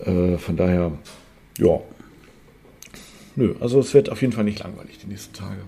Äh, 0.05 0.37
von 0.37 0.55
daher, 0.55 0.91
ja. 1.57 1.79
Nö, 3.35 3.55
also 3.59 3.79
es 3.79 3.93
wird 3.93 4.09
auf 4.09 4.21
jeden 4.21 4.33
Fall 4.33 4.43
nicht 4.43 4.59
langweilig 4.59 4.97
die 4.99 5.07
nächsten 5.07 5.33
Tage. 5.33 5.61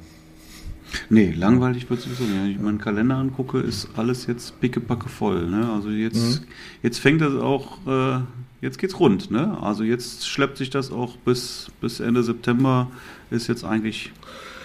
Nee, 1.10 1.32
langweilig 1.32 1.90
wird 1.90 2.00
es 2.00 2.06
sowieso 2.06 2.24
nicht. 2.24 2.44
Wenn 2.44 2.52
ich 2.52 2.60
meinen 2.60 2.78
Kalender 2.80 3.16
angucke, 3.16 3.60
ist 3.60 3.90
alles 3.96 4.28
jetzt 4.28 4.60
pickepacke 4.60 5.10
voll. 5.10 5.48
Ne? 5.48 5.72
Also 5.72 5.90
jetzt, 5.90 6.42
jetzt 6.84 7.00
fängt 7.00 7.22
das 7.22 7.36
auch, 7.36 7.78
äh, 7.88 8.20
jetzt 8.62 8.78
geht's 8.78 9.00
rund. 9.00 9.32
Ne? 9.32 9.58
Also 9.62 9.84
jetzt 9.84 10.28
schleppt 10.28 10.58
sich 10.58 10.70
das 10.70 10.92
auch 10.92 11.16
bis, 11.18 11.72
bis 11.80 12.00
Ende 12.00 12.24
September, 12.24 12.92
ist 13.30 13.48
jetzt 13.48 13.64
eigentlich 13.64 14.12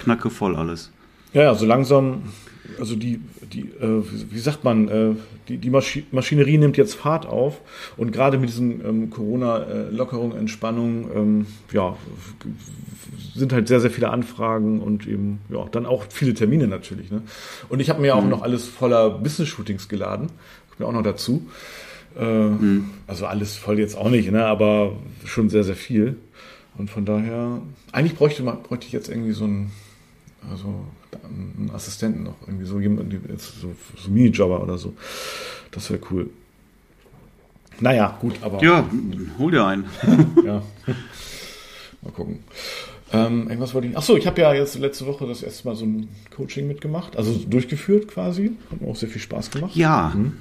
knacke 0.03 0.31
voll 0.31 0.57
alles. 0.57 0.91
Ja, 1.33 1.43
ja, 1.43 1.55
so 1.55 1.67
langsam, 1.67 2.23
also 2.79 2.97
die, 2.97 3.21
die 3.53 3.63
äh, 3.81 4.03
wie, 4.31 4.39
sagt 4.39 4.65
man, 4.65 4.89
äh, 4.89 5.15
die, 5.49 5.59
die 5.59 5.71
Maschi 5.71 6.05
Maschinerie 6.11 6.59
nimmt 6.59 6.77
jetzt 6.77 6.95
Fahrt 6.95 7.27
auf 7.27 7.61
und 7.97 8.13
gerade 8.13 8.39
mit 8.39 8.49
diesen 8.49 8.85
ähm, 8.85 9.11
Corona-Lockerung, 9.11 10.37
Entspannung, 10.37 11.11
ähm, 11.15 11.47
ja, 11.73 11.97
sind 13.35 13.53
halt 13.53 13.69
sehr, 13.69 13.81
sehr 13.81 13.91
viele 13.91 14.11
Anfragen 14.11 14.81
und 14.81 15.07
eben, 15.07 15.41
ja, 15.51 15.65
dann 15.71 15.87
auch 15.87 16.05
viele 16.09 16.35
Termine 16.35 16.67
natürlich. 16.67 17.11
Ne? 17.11 17.23
Und 17.69 17.81
ich 17.81 17.91
habe 17.91 18.01
mir 18.01 18.17
auch 18.17 18.25
noch 18.25 18.43
alles 18.43 18.67
voller 18.67 19.11
Business-Shootings 19.11 19.89
geladen, 19.89 20.29
kommt 20.69 20.81
mir 20.81 20.87
auch 20.87 20.93
noch 20.93 21.03
dazu. 21.03 21.47
Äh, 22.19 22.49
Also 23.07 23.27
alles 23.27 23.57
voll 23.57 23.79
jetzt 23.79 23.97
auch 23.97 24.11
nicht, 24.11 24.31
ne? 24.31 24.47
aber 24.47 24.93
schon 25.25 25.49
sehr, 25.49 25.65
sehr 25.65 25.77
viel. 25.77 26.17
Und 26.79 26.91
von 26.91 27.05
daher, 27.05 27.61
eigentlich 27.93 28.17
bräuchte, 28.17 28.43
man, 28.43 28.63
bräuchte 28.63 28.87
ich 28.87 28.93
jetzt 28.93 29.09
irgendwie 29.09 29.33
so 29.33 29.45
einen, 29.45 29.71
also 30.51 30.85
einen 31.25 31.71
Assistenten 31.75 32.25
noch, 32.25 32.37
irgendwie 32.47 32.65
so 32.65 32.79
so, 33.39 33.75
so 33.97 34.11
Minijobber 34.11 34.63
oder 34.63 34.79
so. 34.79 34.95
Das 35.71 35.91
wäre 35.91 36.01
cool. 36.11 36.31
Naja, 37.81 38.17
gut, 38.21 38.35
aber 38.43 38.63
Ja, 38.63 38.89
hol 39.39 39.51
dir 39.51 39.67
einen. 39.67 39.85
ja. 40.45 40.63
Mal 42.03 42.13
gucken. 42.13 42.39
Ähm, 43.13 43.49
irgendwas 43.49 43.75
wollte 43.75 43.89
ich. 43.89 43.97
Achso, 43.97 44.17
ich 44.17 44.27
habe 44.27 44.41
ja 44.41 44.53
jetzt 44.55 44.79
letzte 44.79 45.07
Woche 45.07 45.27
das 45.27 45.43
erste 45.43 45.69
Mal 45.69 45.77
so 45.77 45.85
ein 45.85 46.09
Coaching 46.35 46.67
mitgemacht, 46.67 47.17
also 47.17 47.33
durchgeführt 47.35 48.09
quasi. 48.09 48.53
Hat 48.71 48.81
mir 48.81 48.89
auch 48.89 48.97
sehr 48.97 49.09
viel 49.09 49.21
Spaß 49.21 49.51
gemacht. 49.51 49.77
Ja, 49.77 50.13
mal 50.15 50.33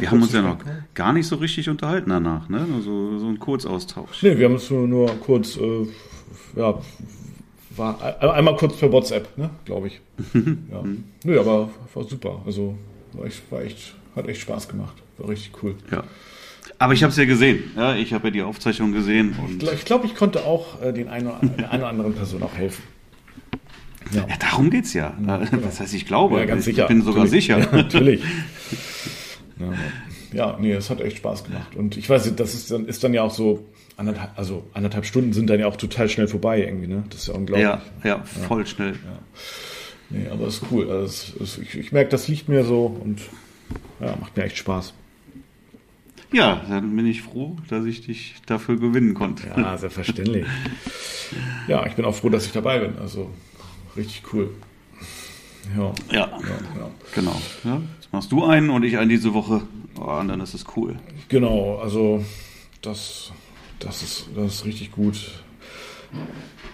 wir 0.00 0.10
haben 0.10 0.22
uns 0.22 0.32
ja 0.32 0.42
noch 0.42 0.58
gar 0.94 1.12
nicht 1.12 1.26
so 1.26 1.36
richtig 1.36 1.68
unterhalten 1.68 2.10
danach. 2.10 2.48
Ne? 2.48 2.66
Nur 2.68 2.82
So, 2.82 3.18
so 3.18 3.26
ein 3.28 3.38
Kurzaustausch. 3.38 4.22
Nee, 4.22 4.38
wir 4.38 4.46
haben 4.46 4.54
uns 4.54 4.70
nur, 4.70 4.86
nur 4.86 5.08
kurz, 5.20 5.56
äh, 5.56 5.86
ja, 6.56 6.80
war 7.76 8.00
ein- 8.20 8.30
einmal 8.30 8.56
kurz 8.56 8.76
per 8.76 8.90
WhatsApp, 8.92 9.36
ne, 9.38 9.50
glaube 9.64 9.88
ich. 9.88 10.00
Ja. 10.34 10.82
Nö, 11.24 11.40
aber 11.40 11.70
war 11.94 12.04
super. 12.04 12.42
Also 12.46 12.76
war 13.12 13.26
echt, 13.26 13.42
war 13.50 13.62
echt, 13.62 13.94
hat 14.16 14.28
echt 14.28 14.40
Spaß 14.40 14.68
gemacht. 14.68 14.94
War 15.18 15.28
richtig 15.28 15.52
cool. 15.62 15.74
Ja. 15.90 16.04
Aber 16.78 16.92
ich 16.92 17.02
habe 17.02 17.10
es 17.12 17.16
ja 17.16 17.24
gesehen. 17.24 17.62
Ja, 17.76 17.94
ich 17.94 18.12
habe 18.12 18.28
ja 18.28 18.30
die 18.32 18.42
Aufzeichnung 18.42 18.92
gesehen. 18.92 19.36
Ich 19.50 19.58
glaube, 19.58 19.74
ich, 19.76 19.84
glaub, 19.84 20.04
ich 20.04 20.14
konnte 20.14 20.44
auch 20.44 20.80
äh, 20.82 20.92
den 20.92 21.08
einen 21.08 21.28
oder, 21.28 21.40
der 21.58 21.70
einen 21.70 21.82
oder 21.82 21.90
anderen 21.90 22.14
Person 22.14 22.42
auch 22.42 22.54
helfen. 22.56 22.82
Ja, 24.12 24.26
ja, 24.28 24.36
darum 24.38 24.70
geht's 24.70 24.92
ja. 24.92 25.16
Das 25.62 25.80
heißt, 25.80 25.94
ich 25.94 26.06
glaube. 26.06 26.38
Ja, 26.38 26.44
ganz 26.46 26.66
ich 26.66 26.74
sicher. 26.74 26.88
bin 26.88 27.02
sogar 27.02 27.24
Natürlich. 27.24 27.44
sicher. 27.44 27.58
Ja, 27.70 27.76
natürlich. 27.76 28.22
Ja, 29.58 29.72
ja, 30.32 30.58
nee, 30.60 30.72
es 30.72 30.90
hat 30.90 31.00
echt 31.00 31.18
Spaß 31.18 31.44
gemacht. 31.44 31.76
Und 31.76 31.96
ich 31.96 32.08
weiß 32.10 32.34
das 32.34 32.54
ist 32.54 32.70
dann, 32.70 32.86
ist 32.86 33.04
dann 33.04 33.14
ja 33.14 33.22
auch 33.22 33.30
so, 33.30 33.64
anderthalb, 33.96 34.30
also 34.36 34.66
anderthalb 34.74 35.04
Stunden 35.06 35.32
sind 35.32 35.48
dann 35.48 35.60
ja 35.60 35.66
auch 35.66 35.76
total 35.76 36.08
schnell 36.08 36.28
vorbei 36.28 36.62
irgendwie, 36.64 36.86
ne? 36.86 37.04
Das 37.10 37.20
ist 37.20 37.28
ja 37.28 37.34
unglaublich. 37.34 37.64
Ja, 37.64 37.82
ja, 38.02 38.22
voll 38.24 38.66
schnell. 38.66 38.94
Nee, 40.10 40.28
aber 40.28 40.46
es 40.46 40.56
ist 40.56 40.62
cool. 40.70 40.90
Also 40.90 41.04
es, 41.04 41.34
es, 41.40 41.58
ich, 41.58 41.74
ich 41.76 41.92
merke, 41.92 42.10
das 42.10 42.28
liegt 42.28 42.48
mir 42.48 42.64
so 42.64 42.86
und 42.86 43.20
ja, 44.00 44.16
macht 44.20 44.36
mir 44.36 44.44
echt 44.44 44.56
Spaß. 44.58 44.94
Ja, 46.32 46.62
dann 46.68 46.96
bin 46.96 47.06
ich 47.06 47.22
froh, 47.22 47.56
dass 47.68 47.84
ich 47.84 48.04
dich 48.04 48.34
dafür 48.46 48.76
gewinnen 48.76 49.14
konnte. 49.14 49.46
Ja, 49.56 49.78
selbstverständlich. 49.78 50.46
ja, 51.68 51.86
ich 51.86 51.94
bin 51.94 52.04
auch 52.04 52.14
froh, 52.14 52.28
dass 52.28 52.44
ich 52.44 52.52
dabei 52.52 52.80
bin. 52.80 52.98
Also 52.98 53.30
richtig 53.96 54.22
cool. 54.32 54.50
Ja, 55.76 55.92
Ja, 56.10 56.26
ja, 56.26 56.28
ja. 56.40 56.90
genau. 57.14 57.40
Ja, 57.62 57.80
jetzt 58.00 58.12
machst 58.12 58.32
du 58.32 58.44
einen 58.44 58.70
und 58.70 58.82
ich 58.82 58.98
einen 58.98 59.08
diese 59.10 59.32
Woche. 59.32 59.62
Oh, 59.98 60.18
und 60.18 60.28
dann 60.28 60.40
ist 60.40 60.54
es 60.54 60.64
cool. 60.76 60.96
Genau, 61.28 61.78
also 61.78 62.24
das, 62.82 63.32
das, 63.78 64.02
ist, 64.02 64.28
das 64.34 64.54
ist 64.54 64.64
richtig 64.64 64.92
gut. 64.92 65.16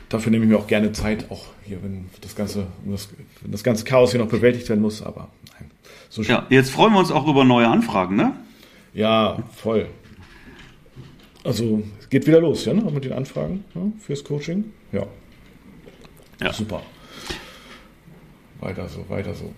Dafür 0.08 0.30
nehme 0.32 0.44
ich 0.44 0.50
mir 0.50 0.58
auch 0.58 0.66
gerne 0.66 0.92
Zeit, 0.92 1.30
auch 1.30 1.46
hier, 1.64 1.82
wenn 1.82 2.06
das 2.20 2.34
ganze, 2.34 2.66
wenn 2.84 3.52
das, 3.52 3.62
ganze 3.62 3.84
Chaos 3.84 4.10
hier 4.10 4.20
noch 4.20 4.28
bewältigt 4.28 4.68
werden 4.68 4.80
muss, 4.80 5.02
aber 5.02 5.28
nein. 5.58 5.70
So 6.08 6.22
Ja, 6.22 6.46
jetzt 6.50 6.70
freuen 6.70 6.92
wir 6.92 6.98
uns 6.98 7.10
auch 7.12 7.26
über 7.28 7.44
neue 7.44 7.68
Anfragen, 7.68 8.16
ne? 8.16 8.34
Ja, 8.92 9.42
voll. 9.56 9.86
Also, 11.44 11.82
es 12.00 12.08
geht 12.10 12.26
wieder 12.26 12.40
los, 12.40 12.64
ja, 12.64 12.74
ne? 12.74 12.82
mit 12.90 13.04
den 13.04 13.12
Anfragen 13.12 13.64
ja, 13.74 13.82
fürs 14.00 14.24
Coaching. 14.24 14.64
Ja, 14.92 15.06
Ja. 16.42 16.52
super. 16.52 16.82
Weiter 18.60 18.88
so, 18.88 19.08
weiter 19.08 19.32
so. 19.34 19.54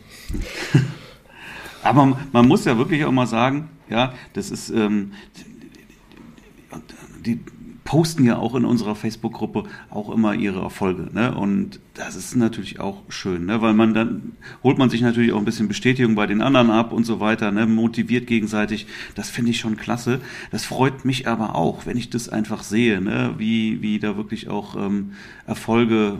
Aber 1.83 2.17
man 2.31 2.47
muss 2.47 2.65
ja 2.65 2.79
wirklich 2.79 3.05
auch 3.05 3.11
mal 3.11 3.27
sagen, 3.27 3.69
ja, 3.89 4.15
das 4.35 4.51
ist, 4.51 4.71
ähm, 4.71 5.13
die 7.27 7.41
posten 7.85 8.25
ja 8.25 8.39
auch 8.39 8.55
in 8.55 8.65
unserer 8.65 8.95
Facebook-Gruppe 8.95 9.65
auch 9.91 10.11
immer 10.11 10.35
ihre 10.35 10.61
Erfolge, 10.61 11.09
ne? 11.13 11.35
Und 11.35 11.81
das 11.95 12.15
ist 12.17 12.37
natürlich 12.37 12.81
auch 12.81 13.03
schön, 13.09 13.47
ne? 13.47 13.61
Weil 13.61 13.75
man 13.75 13.93
dann 13.93 14.33
holt 14.63 14.79
man 14.79 14.89
sich 14.89 15.01
natürlich 15.01 15.33
auch 15.33 15.39
ein 15.39 15.45
bisschen 15.45 15.69
Bestätigung 15.69 16.15
bei 16.15 16.27
den 16.27 16.43
anderen 16.43 16.71
ab 16.71 16.93
und 16.93 17.05
so 17.05 17.21
weiter, 17.21 17.51
ne? 17.51 17.67
Motiviert 17.67 18.27
gegenseitig. 18.27 18.87
Das 19.15 19.31
finde 19.31 19.51
ich 19.51 19.59
schon 19.59 19.77
klasse. 19.77 20.21
Das 20.51 20.65
freut 20.65 21.05
mich 21.05 21.27
aber 21.27 21.57
auch, 21.57 21.87
wenn 21.87 21.97
ich 21.97 22.11
das 22.11 22.29
einfach 22.29 22.63
sehe, 22.63 23.01
ne? 23.01 23.35
Wie, 23.39 23.83
wie 23.83 23.99
da 23.99 24.17
wirklich 24.17 24.49
auch 24.49 24.77
ähm, 24.77 25.13
Erfolge 25.47 26.19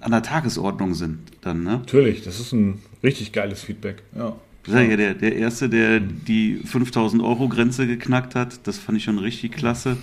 an 0.00 0.10
der 0.10 0.22
Tagesordnung 0.22 0.94
sind 0.94 1.18
dann, 1.40 1.62
ne? 1.62 1.78
Natürlich, 1.78 2.22
das 2.22 2.40
ist 2.40 2.52
ein 2.52 2.80
richtig 3.02 3.32
geiles 3.32 3.62
Feedback. 3.62 4.02
Ja. 4.16 4.36
Ja 4.66 4.96
der, 4.96 5.14
der 5.14 5.36
Erste, 5.36 5.68
der 5.68 6.00
die 6.00 6.60
5000 6.64 7.22
Euro 7.22 7.48
Grenze 7.48 7.86
geknackt 7.86 8.34
hat. 8.34 8.66
Das 8.66 8.78
fand 8.78 8.98
ich 8.98 9.04
schon 9.04 9.18
richtig 9.18 9.52
klasse. 9.52 9.96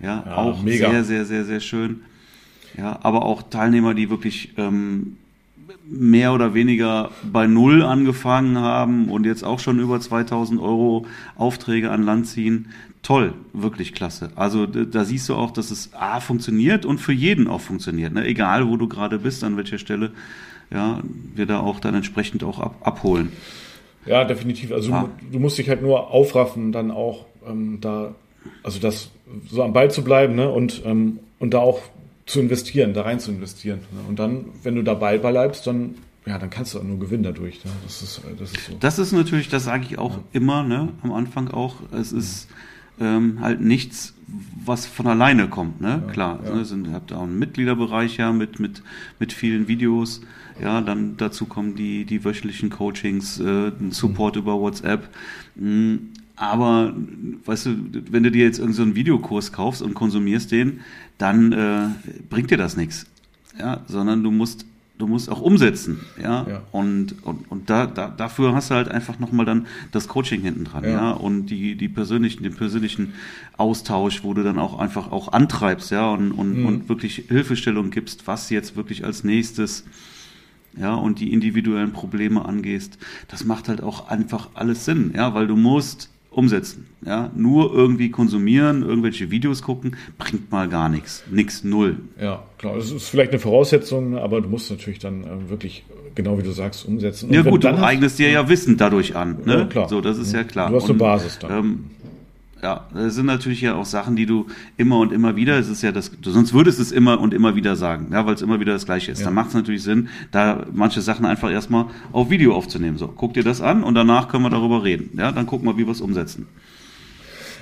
Ja, 0.00 0.24
Ja, 0.26 0.36
auch 0.36 0.62
mega. 0.62 0.90
sehr, 0.90 1.04
sehr, 1.04 1.24
sehr, 1.24 1.44
sehr 1.44 1.60
schön. 1.60 2.00
Ja, 2.76 2.98
aber 3.02 3.24
auch 3.24 3.42
Teilnehmer, 3.42 3.94
die 3.94 4.08
wirklich 4.08 4.52
ähm, 4.56 5.16
mehr 5.90 6.32
oder 6.32 6.54
weniger 6.54 7.10
bei 7.30 7.46
Null 7.46 7.82
angefangen 7.82 8.58
haben 8.58 9.08
und 9.08 9.26
jetzt 9.26 9.42
auch 9.42 9.58
schon 9.58 9.80
über 9.80 10.00
2000 10.00 10.60
Euro 10.60 11.06
Aufträge 11.36 11.90
an 11.90 12.02
Land 12.02 12.26
ziehen. 12.28 12.68
Toll, 13.02 13.32
wirklich 13.52 13.94
klasse. 13.94 14.30
Also 14.36 14.66
da 14.66 15.04
siehst 15.04 15.28
du 15.28 15.34
auch, 15.34 15.50
dass 15.50 15.70
es 15.70 15.94
A 15.94 16.20
funktioniert 16.20 16.84
und 16.84 16.98
für 16.98 17.12
jeden 17.12 17.46
auch 17.46 17.60
funktioniert. 17.60 18.12
Ne? 18.12 18.24
Egal, 18.26 18.68
wo 18.68 18.76
du 18.76 18.88
gerade 18.88 19.18
bist, 19.18 19.44
an 19.44 19.56
welcher 19.56 19.78
Stelle, 19.78 20.10
ja, 20.70 21.00
wir 21.34 21.46
da 21.46 21.60
auch 21.60 21.80
dann 21.80 21.94
entsprechend 21.94 22.44
auch 22.44 22.58
ab, 22.60 22.76
abholen. 22.82 23.32
Ja, 24.06 24.24
definitiv. 24.24 24.72
Also 24.72 24.92
Ah. 24.92 25.08
du, 25.30 25.38
musst 25.38 25.58
dich 25.58 25.68
halt 25.68 25.82
nur 25.82 26.10
aufraffen, 26.10 26.72
dann 26.72 26.90
auch 26.90 27.26
ähm, 27.46 27.78
da, 27.80 28.14
also 28.62 28.78
das 28.78 29.10
so 29.50 29.62
am 29.62 29.72
Ball 29.72 29.90
zu 29.90 30.02
bleiben, 30.02 30.34
ne? 30.34 30.48
Und, 30.50 30.82
ähm, 30.84 31.18
und 31.38 31.52
da 31.54 31.58
auch 31.58 31.80
zu 32.26 32.40
investieren, 32.40 32.94
da 32.94 33.02
rein 33.02 33.20
zu 33.20 33.30
investieren. 33.30 33.80
Ne? 33.92 34.00
Und 34.08 34.18
dann, 34.18 34.46
wenn 34.62 34.74
du 34.74 34.82
dabei 34.82 35.18
bleibst, 35.18 35.66
dann, 35.66 35.94
ja, 36.26 36.38
dann 36.38 36.50
kannst 36.50 36.74
du 36.74 36.78
auch 36.78 36.82
nur 36.84 36.98
gewinnen 36.98 37.22
dadurch. 37.22 37.64
Ne? 37.64 37.70
Das 37.84 38.02
ist, 38.02 38.18
äh, 38.18 38.36
das 38.38 38.52
ist 38.52 38.66
so. 38.66 38.72
Das 38.80 38.98
ist 38.98 39.12
natürlich, 39.12 39.48
das 39.48 39.64
sage 39.64 39.84
ich 39.88 39.98
auch 39.98 40.18
immer, 40.32 40.62
ne, 40.62 40.88
am 41.02 41.12
Anfang 41.12 41.48
auch, 41.48 41.76
es 41.92 42.12
ist 42.12 42.48
ähm, 43.00 43.38
halt 43.40 43.60
nichts, 43.60 44.14
was 44.64 44.86
von 44.86 45.06
alleine 45.06 45.48
kommt, 45.48 45.80
ne? 45.80 46.02
Klar, 46.12 46.40
ja. 46.44 46.54
Ne, 46.54 46.64
sind, 46.64 46.86
ihr 46.86 46.92
habt 46.92 47.12
auch 47.12 47.22
einen 47.22 47.38
Mitgliederbereich 47.38 48.18
ja 48.18 48.32
mit, 48.32 48.60
mit, 48.60 48.82
mit 49.18 49.32
vielen 49.32 49.68
Videos, 49.68 50.20
ja, 50.60 50.80
dann 50.80 51.16
dazu 51.16 51.46
kommen 51.46 51.74
die, 51.74 52.04
die 52.04 52.24
wöchentlichen 52.24 52.70
Coachings, 52.70 53.40
äh, 53.40 53.72
Support 53.90 54.36
über 54.36 54.58
WhatsApp. 54.58 55.08
Mm, 55.54 55.96
Aber, 56.36 56.94
weißt 57.46 57.66
du, 57.66 57.76
wenn 58.10 58.22
du 58.22 58.30
dir 58.30 58.44
jetzt 58.44 58.58
irgendeinen 58.58 58.74
so 58.74 58.82
einen 58.82 58.94
Videokurs 58.94 59.52
kaufst 59.52 59.82
und 59.82 59.94
konsumierst 59.94 60.50
den, 60.52 60.80
dann 61.16 61.52
äh, 61.52 61.88
bringt 62.28 62.50
dir 62.50 62.58
das 62.58 62.76
nichts. 62.76 63.06
Ja, 63.58 63.82
sondern 63.86 64.22
du 64.22 64.30
musst 64.30 64.66
du 64.98 65.06
musst 65.06 65.30
auch 65.30 65.40
umsetzen, 65.40 66.00
ja. 66.20 66.44
Ja. 66.48 66.62
Und, 66.72 67.14
und, 67.24 67.50
und 67.50 67.70
da, 67.70 67.86
da, 67.86 68.08
dafür 68.08 68.54
hast 68.54 68.70
du 68.70 68.74
halt 68.74 68.88
einfach 68.88 69.18
nochmal 69.18 69.46
dann 69.46 69.66
das 69.92 70.08
Coaching 70.08 70.40
hinten 70.42 70.64
dran, 70.64 70.84
Ja. 70.84 70.90
ja. 70.90 71.10
Und 71.12 71.46
die, 71.46 71.76
die 71.76 71.88
persönlichen, 71.88 72.42
den 72.42 72.54
persönlichen 72.56 73.14
Austausch, 73.56 74.24
wo 74.24 74.34
du 74.34 74.42
dann 74.42 74.58
auch 74.58 74.78
einfach 74.78 75.10
auch 75.12 75.32
antreibst, 75.32 75.90
ja, 75.90 76.10
und, 76.10 76.32
und, 76.32 76.58
Mhm. 76.58 76.66
und 76.66 76.88
wirklich 76.88 77.24
Hilfestellung 77.28 77.90
gibst, 77.90 78.26
was 78.26 78.50
jetzt 78.50 78.76
wirklich 78.76 79.04
als 79.04 79.24
nächstes, 79.24 79.84
ja, 80.76 80.94
und 80.94 81.18
die 81.20 81.32
individuellen 81.32 81.92
Probleme 81.92 82.44
angehst. 82.44 82.98
Das 83.28 83.44
macht 83.44 83.68
halt 83.68 83.82
auch 83.82 84.08
einfach 84.08 84.50
alles 84.54 84.84
Sinn, 84.84 85.12
ja, 85.16 85.34
weil 85.34 85.46
du 85.46 85.56
musst 85.56 86.10
umsetzen, 86.30 86.86
ja. 87.04 87.30
Nur 87.34 87.74
irgendwie 87.74 88.10
konsumieren, 88.10 88.82
irgendwelche 88.82 89.30
Videos 89.30 89.62
gucken, 89.62 89.96
bringt 90.18 90.50
mal 90.50 90.68
gar 90.68 90.88
nichts. 90.88 91.24
Nix, 91.30 91.64
null. 91.64 91.96
Ja, 92.20 92.44
klar. 92.58 92.76
Das 92.76 92.90
ist 92.90 93.08
vielleicht 93.08 93.32
eine 93.32 93.40
Voraussetzung, 93.40 94.16
aber 94.16 94.40
du 94.40 94.48
musst 94.48 94.70
natürlich 94.70 94.98
dann 94.98 95.24
äh, 95.24 95.50
wirklich, 95.50 95.84
genau 96.14 96.38
wie 96.38 96.42
du 96.42 96.52
sagst, 96.52 96.86
umsetzen. 96.86 97.28
Und 97.28 97.34
Ja 97.34 97.42
gut, 97.42 97.64
du 97.64 97.68
eignest 97.68 98.18
dir 98.18 98.30
ja 98.30 98.48
Wissen 98.48 98.76
dadurch 98.76 99.16
an. 99.16 99.38
Ne? 99.44 99.58
Ja, 99.58 99.64
klar. 99.64 99.88
So, 99.88 100.00
das 100.00 100.18
ist 100.18 100.32
ja 100.32 100.44
klar. 100.44 100.70
Du 100.70 100.76
hast 100.76 100.88
eine 100.88 100.98
Basis 100.98 101.38
dann. 101.38 101.50
Ähm, 101.50 101.84
ja, 102.62 102.88
das 102.92 103.14
sind 103.14 103.26
natürlich 103.26 103.60
ja 103.60 103.74
auch 103.74 103.84
Sachen, 103.84 104.16
die 104.16 104.26
du 104.26 104.46
immer 104.76 104.98
und 104.98 105.12
immer 105.12 105.36
wieder, 105.36 105.58
es 105.58 105.68
ist 105.68 105.82
ja 105.82 105.92
das, 105.92 106.10
du, 106.20 106.30
sonst 106.30 106.52
würdest 106.52 106.80
es 106.80 106.92
immer 106.92 107.20
und 107.20 107.32
immer 107.32 107.54
wieder 107.54 107.76
sagen, 107.76 108.08
ja, 108.12 108.26
weil 108.26 108.34
es 108.34 108.42
immer 108.42 108.58
wieder 108.60 108.72
das 108.72 108.84
Gleiche 108.84 109.12
ist. 109.12 109.20
Ja. 109.20 109.26
Dann 109.26 109.34
macht 109.34 109.48
es 109.48 109.54
natürlich 109.54 109.82
Sinn, 109.82 110.08
da 110.32 110.66
manche 110.72 111.00
Sachen 111.00 111.24
einfach 111.24 111.50
erstmal 111.50 111.86
auf 112.12 112.30
Video 112.30 112.54
aufzunehmen. 112.54 112.98
So, 112.98 113.08
guck 113.08 113.34
dir 113.34 113.44
das 113.44 113.60
an 113.60 113.84
und 113.84 113.94
danach 113.94 114.28
können 114.28 114.42
wir 114.42 114.50
darüber 114.50 114.82
reden. 114.82 115.10
Ja, 115.16 115.30
dann 115.32 115.46
gucken 115.46 115.68
wir, 115.68 115.76
wie 115.76 115.86
wir 115.86 115.92
es 115.92 116.00
umsetzen. 116.00 116.46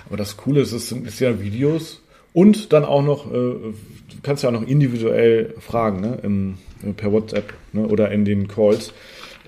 Aber 0.06 0.16
das 0.16 0.36
Coole 0.36 0.60
ist, 0.60 0.72
es 0.72 0.88
sind 0.88 1.20
ja 1.20 1.40
Videos 1.40 2.02
und 2.32 2.72
dann 2.72 2.84
auch 2.84 3.02
noch, 3.02 3.26
äh, 3.26 3.32
du 3.34 3.74
kannst 4.22 4.42
ja 4.42 4.48
auch 4.48 4.54
noch 4.54 4.66
individuell 4.66 5.54
fragen, 5.58 6.00
ne, 6.00 6.18
im, 6.22 6.54
äh, 6.82 6.92
per 6.92 7.12
WhatsApp 7.12 7.52
ne, 7.72 7.86
oder 7.86 8.10
in 8.10 8.24
den 8.24 8.48
Calls. 8.48 8.92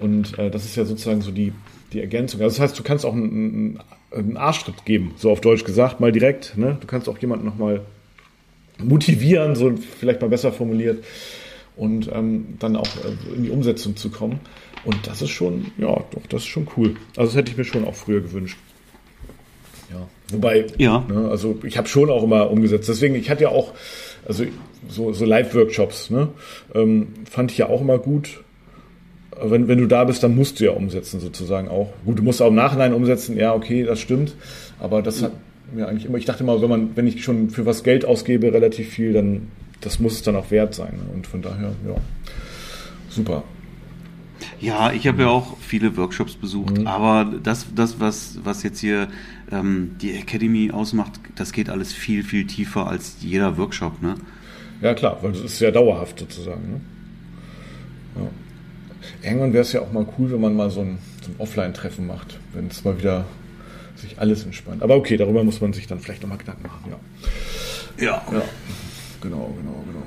Und 0.01 0.39
äh, 0.39 0.51
das 0.51 0.65
ist 0.65 0.77
ja 0.77 0.85
sozusagen 0.85 1.23
so 1.23 1.31
die, 1.31 1.53
die 1.93 2.01
Ergänzung. 2.01 2.41
Also 2.41 2.57
das 2.57 2.61
heißt, 2.71 2.79
du 2.79 2.83
kannst 2.83 3.05
auch 3.07 3.13
einen, 3.15 3.79
einen, 4.11 4.37
Arschtritt 4.37 4.85
geben, 4.85 5.15
so 5.17 5.31
auf 5.31 5.41
Deutsch 5.41 5.65
gesagt, 5.65 6.01
mal 6.01 6.13
direkt. 6.13 6.57
Ne? 6.57 6.77
Du 6.81 6.87
kannst 6.87 7.09
auch 7.09 7.19
jemanden 7.19 7.47
nochmal 7.47 7.83
motivieren, 8.79 9.57
so 9.57 9.73
vielleicht 9.77 10.21
mal 10.21 10.31
besser 10.31 10.53
formuliert, 10.53 11.05
und 11.77 12.11
ähm, 12.13 12.57
dann 12.59 12.77
auch 12.77 12.89
äh, 13.05 13.37
in 13.37 13.45
die 13.45 13.51
Umsetzung 13.51 13.97
zu 13.97 14.11
kommen. 14.11 14.41
Und 14.85 15.07
das 15.07 15.23
ist 15.23 15.31
schon, 15.31 15.73
ja, 15.79 16.05
doch, 16.11 16.27
das 16.29 16.43
ist 16.43 16.49
schon 16.49 16.69
cool. 16.77 16.97
Also 17.17 17.31
das 17.31 17.37
hätte 17.37 17.51
ich 17.53 17.57
mir 17.57 17.65
schon 17.65 17.85
auch 17.85 17.95
früher 17.95 18.21
gewünscht. 18.21 18.59
Ja. 19.91 20.07
Wobei, 20.31 20.67
Ja. 20.77 21.05
ne, 21.09 21.29
also 21.31 21.59
ich 21.65 21.79
habe 21.79 21.89
schon 21.89 22.11
auch 22.11 22.23
immer 22.23 22.51
umgesetzt. 22.51 22.89
Deswegen, 22.89 23.15
ich 23.15 23.31
hatte 23.31 23.45
ja 23.45 23.49
auch, 23.49 23.73
also 24.27 24.45
so, 24.89 25.13
so 25.13 25.25
Live-Workshops, 25.25 26.11
ne, 26.11 26.29
ähm, 26.75 27.09
fand 27.29 27.51
ich 27.51 27.59
ja 27.59 27.69
auch 27.69 27.81
immer 27.81 27.99
gut. 27.99 28.43
Wenn, 29.43 29.69
wenn 29.69 29.79
du 29.79 29.87
da 29.87 30.05
bist, 30.05 30.23
dann 30.23 30.35
musst 30.35 30.61
du 30.61 30.65
ja 30.65 30.73
umsetzen, 30.73 31.21
sozusagen 31.21 31.69
auch. 31.69 31.93
Gut, 32.05 32.19
du 32.19 32.23
musst 32.23 32.43
auch 32.43 32.49
im 32.49 32.55
Nachhinein 32.55 32.93
umsetzen, 32.93 33.37
ja, 33.37 33.55
okay, 33.55 33.85
das 33.85 34.01
stimmt. 34.01 34.35
Aber 34.81 35.03
das 35.03 35.23
hat 35.23 35.33
mir 35.73 35.89
eigentlich 35.89 36.07
immer, 36.07 36.19
ich 36.19 36.25
dachte 36.25 36.43
immer, 36.43 36.61
wenn 36.61 36.71
man, 36.71 36.97
wenn 36.97 37.07
ich 37.07 37.23
schon 37.23 37.51
für 37.51 37.67
was 37.67 37.83
Geld 37.83 38.05
ausgebe, 38.05 38.53
relativ 38.53 38.89
viel, 38.89 39.13
dann 39.13 39.49
das 39.81 40.01
muss 40.01 40.15
es 40.15 40.23
dann 40.23 40.37
auch 40.37 40.51
wert 40.51 40.75
sein. 40.75 40.95
Und 41.15 41.27
von 41.27 41.43
daher, 41.43 41.73
ja, 41.87 41.97
super. 43.09 43.45
Ja, 44.61 44.93
ich 44.93 45.07
habe 45.07 45.23
ja 45.23 45.29
auch 45.29 45.57
viele 45.59 45.97
Workshops 45.97 46.35
besucht, 46.35 46.85
aber 46.85 47.33
das, 47.43 47.67
das 47.75 48.01
was, 48.01 48.39
was 48.43 48.63
jetzt 48.63 48.81
hier 48.81 49.09
ähm, 49.53 49.97
die 50.01 50.13
Academy 50.13 50.71
ausmacht, 50.73 51.13
das 51.37 51.53
geht 51.53 51.71
alles 51.71 51.93
viel, 51.93 52.25
viel 52.25 52.47
tiefer 52.47 52.87
als 52.87 53.17
jeder 53.21 53.57
Workshop, 53.57 54.03
ne? 54.03 54.17
Ja, 54.81 54.95
klar, 54.95 55.19
weil 55.23 55.33
das 55.33 55.43
ist 55.43 55.61
ja 55.61 55.71
dauerhaft 55.71 56.19
sozusagen. 56.19 56.73
Ne? 56.73 56.81
Ja. 58.17 58.29
Irgendwann 59.23 59.53
wäre 59.53 59.63
es 59.63 59.73
ja 59.73 59.81
auch 59.81 59.93
mal 59.93 60.07
cool, 60.19 60.31
wenn 60.33 60.41
man 60.41 60.55
mal 60.57 60.71
so 60.71 60.81
ein, 60.81 60.99
so 61.25 61.31
ein 61.31 61.35
Offline-Treffen 61.39 62.07
macht, 62.07 62.39
wenn 62.55 62.67
es 62.69 62.85
mal 62.85 62.99
wieder 62.99 63.25
sich 63.97 64.19
alles 64.19 64.45
entspannt. 64.45 64.83
Aber 64.83 64.97
okay, 64.97 65.17
darüber 65.17 65.43
muss 65.45 65.61
man 65.61 65.73
sich 65.73 65.87
dann 65.87 66.01
vielleicht 66.01 66.23
nochmal 66.23 66.39
Gedanken 66.39 66.63
machen. 66.69 66.91
Ja. 66.91 68.05
Ja. 68.05 68.23
ja, 68.33 68.43
genau, 69.21 69.55
genau, 69.59 69.85
genau. 69.87 70.03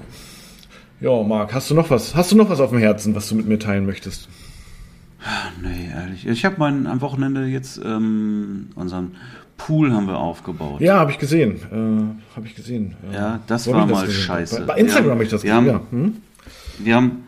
Ja, 1.01 1.27
Marc, 1.27 1.53
hast 1.53 1.69
du 1.69 1.73
noch 1.75 1.89
was? 1.89 2.15
Hast 2.15 2.31
du 2.31 2.35
noch 2.37 2.49
was 2.49 2.59
auf 2.61 2.69
dem 2.69 2.79
Herzen, 2.79 3.15
was 3.15 3.27
du 3.27 3.35
mit 3.35 3.47
mir 3.47 3.59
teilen 3.59 3.85
möchtest? 3.85 4.29
Nee, 5.61 5.89
ehrlich. 5.93 6.25
Ich 6.27 6.45
habe 6.45 6.55
meinen 6.57 6.87
am 6.87 7.01
Wochenende 7.01 7.45
jetzt 7.45 7.79
ähm, 7.83 8.69
unseren 8.75 9.15
Pool 9.57 9.91
haben 9.93 10.07
wir 10.07 10.17
aufgebaut. 10.17 10.81
Ja, 10.81 10.99
habe 10.99 11.11
ich 11.11 11.19
gesehen. 11.19 11.57
Äh, 11.71 12.35
habe 12.35 12.47
ich 12.47 12.55
gesehen. 12.55 12.95
Ja, 13.13 13.39
das 13.45 13.67
Wo 13.67 13.73
war 13.73 13.85
mal 13.85 14.05
gesehen? 14.05 14.21
scheiße. 14.21 14.61
Bei, 14.61 14.73
bei 14.73 14.79
Instagram 14.79 15.11
habe 15.11 15.23
ich 15.23 15.29
das 15.29 15.41
gesehen. 15.41 15.55
haben- 15.55 15.67
ja. 15.67 15.81
Hm? 15.91 16.13
Wir 16.79 16.95
haben. 16.95 17.23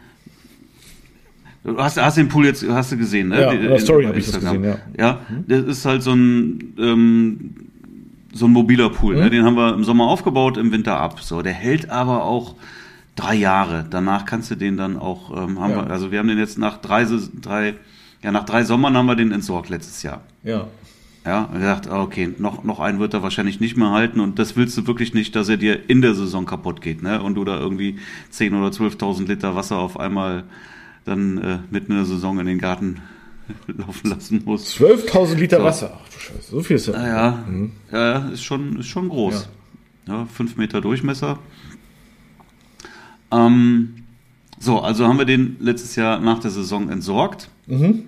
Du 1.64 1.78
hast, 1.78 2.02
hast 2.02 2.18
den 2.18 2.28
Pool 2.28 2.46
jetzt 2.46 2.68
hast 2.68 2.92
du 2.92 2.98
gesehen, 2.98 3.30
ne? 3.30 3.40
Ja, 3.42 3.52
Die- 3.52 3.58
in 3.58 3.70
der 3.70 3.80
Story 3.80 4.04
bei 4.04 4.10
hab 4.10 4.18
ich 4.18 4.26
das 4.26 4.40
gesehen, 4.40 4.76
Ja, 4.98 5.20
das 5.48 5.64
ist 5.64 5.86
halt 5.86 6.02
so 6.04 6.12
ein 6.14 6.74
ähm, 6.78 7.56
so 8.34 8.46
ein 8.48 8.52
mobiler 8.52 8.90
Pool. 8.90 9.16
Ne? 9.16 9.30
Den 9.30 9.46
haben 9.46 9.56
wir 9.56 9.74
im 9.76 9.84
Sommer 9.84 10.06
aufgebaut, 10.08 10.58
im 10.58 10.72
Winter 10.72 11.00
ab. 11.00 11.22
So, 11.22 11.42
der 11.44 11.54
hält 11.54 11.90
aber 11.92 12.24
auch 12.24 12.56
drei 13.16 13.36
Jahre. 13.36 13.86
Danach 13.90 14.26
kannst 14.26 14.50
du 14.52 14.56
den 14.56 14.76
dann 14.76 14.98
auch 14.98 15.30
ähm, 15.32 15.60
haben 15.60 15.72
Ja. 15.72 15.86
wir, 15.86 15.92
also 15.92 16.12
wir 16.12 16.20
haben 16.20 16.28
den 16.28 16.40
jetzt 16.40 16.58
nach 16.58 16.78
drei, 16.78 17.06
drei 17.42 17.76
ja 18.24 18.32
nach 18.32 18.44
drei 18.44 18.64
Sommern 18.64 18.98
haben 18.98 19.06
wir 19.06 19.16
den 19.16 19.32
entsorgt 19.32 19.70
letztes 19.70 20.02
Jahr. 20.04 20.22
Ja. 20.44 20.68
Ja, 21.26 21.44
und 21.44 21.60
gedacht, 21.60 21.88
ah, 21.90 22.02
okay, 22.02 22.34
noch, 22.38 22.66
noch 22.66 22.82
einen 22.82 23.00
wird 23.00 23.14
er 23.14 23.24
wahrscheinlich 23.24 23.62
nicht 23.62 23.78
mehr 23.78 23.92
halten 23.92 24.20
und 24.20 24.40
das 24.40 24.58
willst 24.58 24.78
du 24.78 24.88
wirklich 24.88 25.14
nicht, 25.14 25.36
dass 25.38 25.48
er 25.48 25.56
dir 25.56 25.90
in 25.90 26.02
der 26.02 26.16
Saison 26.16 26.46
kaputt 26.46 26.82
geht, 26.82 27.02
ne? 27.02 27.22
Und 27.24 27.36
du 27.36 27.46
da 27.46 27.58
irgendwie 27.58 27.98
10.000 28.34 28.58
oder 28.60 28.68
12.000 28.76 29.28
Liter 29.28 29.56
Wasser 29.56 29.78
auf 29.78 29.98
einmal 29.98 30.44
dann 31.06 31.38
äh, 31.38 31.60
mitten 31.72 31.92
in 31.92 31.98
der 31.98 32.06
Saison 32.06 32.40
in 32.40 32.46
den 32.46 32.60
Garten 32.60 33.02
laufen 33.68 34.10
lassen 34.10 34.42
musst. 34.46 34.78
12.000 34.78 35.36
Liter 35.36 35.58
So. 35.58 35.64
Wasser. 35.64 36.00
Ach 36.02 36.10
du 36.10 36.20
Scheiße, 36.20 36.52
so 36.52 36.62
viel 36.62 36.76
ist 36.78 36.88
das. 36.88 36.96
Naja, 36.96 37.44
ja, 37.92 38.18
ist 38.30 38.44
schon, 38.44 38.80
ist 38.80 38.88
schon 38.88 39.10
groß. 39.10 39.50
Ja. 40.08 40.26
fünf 40.26 40.58
Meter 40.58 40.82
Durchmesser. 40.82 41.40
Ähm, 43.32 43.96
so, 44.60 44.80
also 44.80 45.08
haben 45.08 45.18
wir 45.18 45.26
den 45.26 45.58
letztes 45.60 45.96
Jahr 45.96 46.20
nach 46.20 46.40
der 46.40 46.52
Saison 46.52 46.90
entsorgt. 46.90 47.50
Mhm. 47.68 48.04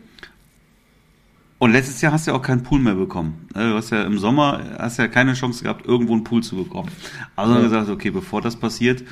Und 1.57 1.71
letztes 1.71 2.01
Jahr 2.01 2.11
hast 2.11 2.27
du 2.27 2.31
ja 2.31 2.37
auch 2.37 2.41
keinen 2.41 2.63
Pool 2.63 2.79
mehr 2.79 2.95
bekommen. 2.95 3.47
Ne, 3.55 3.69
Du 3.71 3.75
hast 3.75 3.89
ja 3.89 4.03
im 4.03 4.19
Sommer 4.19 4.61
hast 4.77 4.97
ja 4.97 5.07
keine 5.07 5.33
Chance 5.33 5.63
gehabt, 5.63 5.85
irgendwo 5.85 6.13
einen 6.13 6.23
Pool 6.23 6.43
zu 6.43 6.55
bekommen. 6.57 6.89
Also 7.35 7.53
haben 7.53 7.61
wir 7.61 7.69
gesagt, 7.69 7.89
okay, 7.89 8.09
bevor 8.11 8.41
das 8.41 8.55
passiert, 8.57 9.03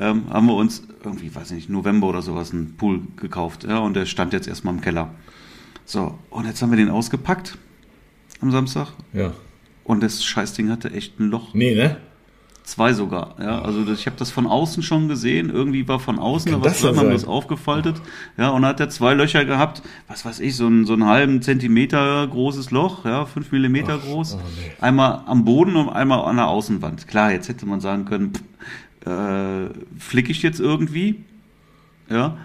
ähm, 0.00 0.24
haben 0.30 0.46
wir 0.46 0.54
uns 0.54 0.82
irgendwie, 1.04 1.34
weiß 1.34 1.50
ich 1.50 1.56
nicht, 1.56 1.70
November 1.70 2.08
oder 2.08 2.22
sowas 2.22 2.52
einen 2.52 2.76
Pool 2.76 3.00
gekauft. 3.16 3.64
Ja, 3.64 3.78
und 3.78 3.94
der 3.94 4.06
stand 4.06 4.32
jetzt 4.32 4.48
erstmal 4.48 4.74
im 4.74 4.80
Keller. 4.80 5.10
So, 5.84 6.18
und 6.30 6.46
jetzt 6.46 6.60
haben 6.62 6.70
wir 6.70 6.76
den 6.76 6.90
ausgepackt 6.90 7.58
am 8.40 8.50
Samstag. 8.50 8.88
Ja. 9.12 9.32
Und 9.84 10.02
das 10.02 10.24
Scheißding 10.24 10.70
hatte 10.70 10.92
echt 10.92 11.18
ein 11.18 11.30
Loch. 11.30 11.54
Nee, 11.54 11.74
ne? 11.74 11.96
Zwei 12.62 12.92
sogar. 12.92 13.36
Ja, 13.40 13.62
also 13.62 13.82
das, 13.82 14.00
ich 14.00 14.06
habe 14.06 14.16
das 14.18 14.30
von 14.30 14.46
außen 14.46 14.82
schon 14.82 15.08
gesehen. 15.08 15.48
Irgendwie 15.48 15.88
war 15.88 15.98
von 15.98 16.18
außen 16.18 16.52
da 16.52 16.62
was 16.62 16.82
drin, 16.82 16.98
haben 16.98 17.08
das 17.08 17.24
aufgefaltet. 17.24 17.96
Ja, 18.36 18.50
und 18.50 18.60
dann 18.60 18.68
hat 18.68 18.80
er 18.80 18.90
zwei 18.90 19.14
Löcher 19.14 19.46
gehabt. 19.46 19.80
Was 20.06 20.26
weiß 20.26 20.40
ich, 20.40 20.54
so 20.54 20.68
ein, 20.68 20.84
so 20.84 20.92
einen 20.92 21.06
halben 21.06 21.40
Zentimeter 21.40 22.28
großes 22.28 22.70
Loch, 22.70 23.06
ja, 23.06 23.24
fünf 23.24 23.52
Millimeter 23.52 23.96
groß. 23.96 24.34
oh 24.34 24.40
nee. 24.60 24.72
Einmal 24.82 25.22
am 25.24 25.46
Boden 25.46 25.76
und 25.76 25.88
einmal 25.88 26.20
an 26.26 26.36
der 26.36 26.48
Außenwand. 26.48 27.08
Klar, 27.08 27.32
jetzt 27.32 27.48
hätte 27.48 27.64
man 27.64 27.80
sagen 27.80 28.04
können, 28.04 28.34
pff, 28.34 28.42
äh, 29.08 29.68
flick 29.98 30.30
ich 30.30 30.42
jetzt 30.42 30.60
irgendwie. 30.60 31.16
Ja. 32.10 32.36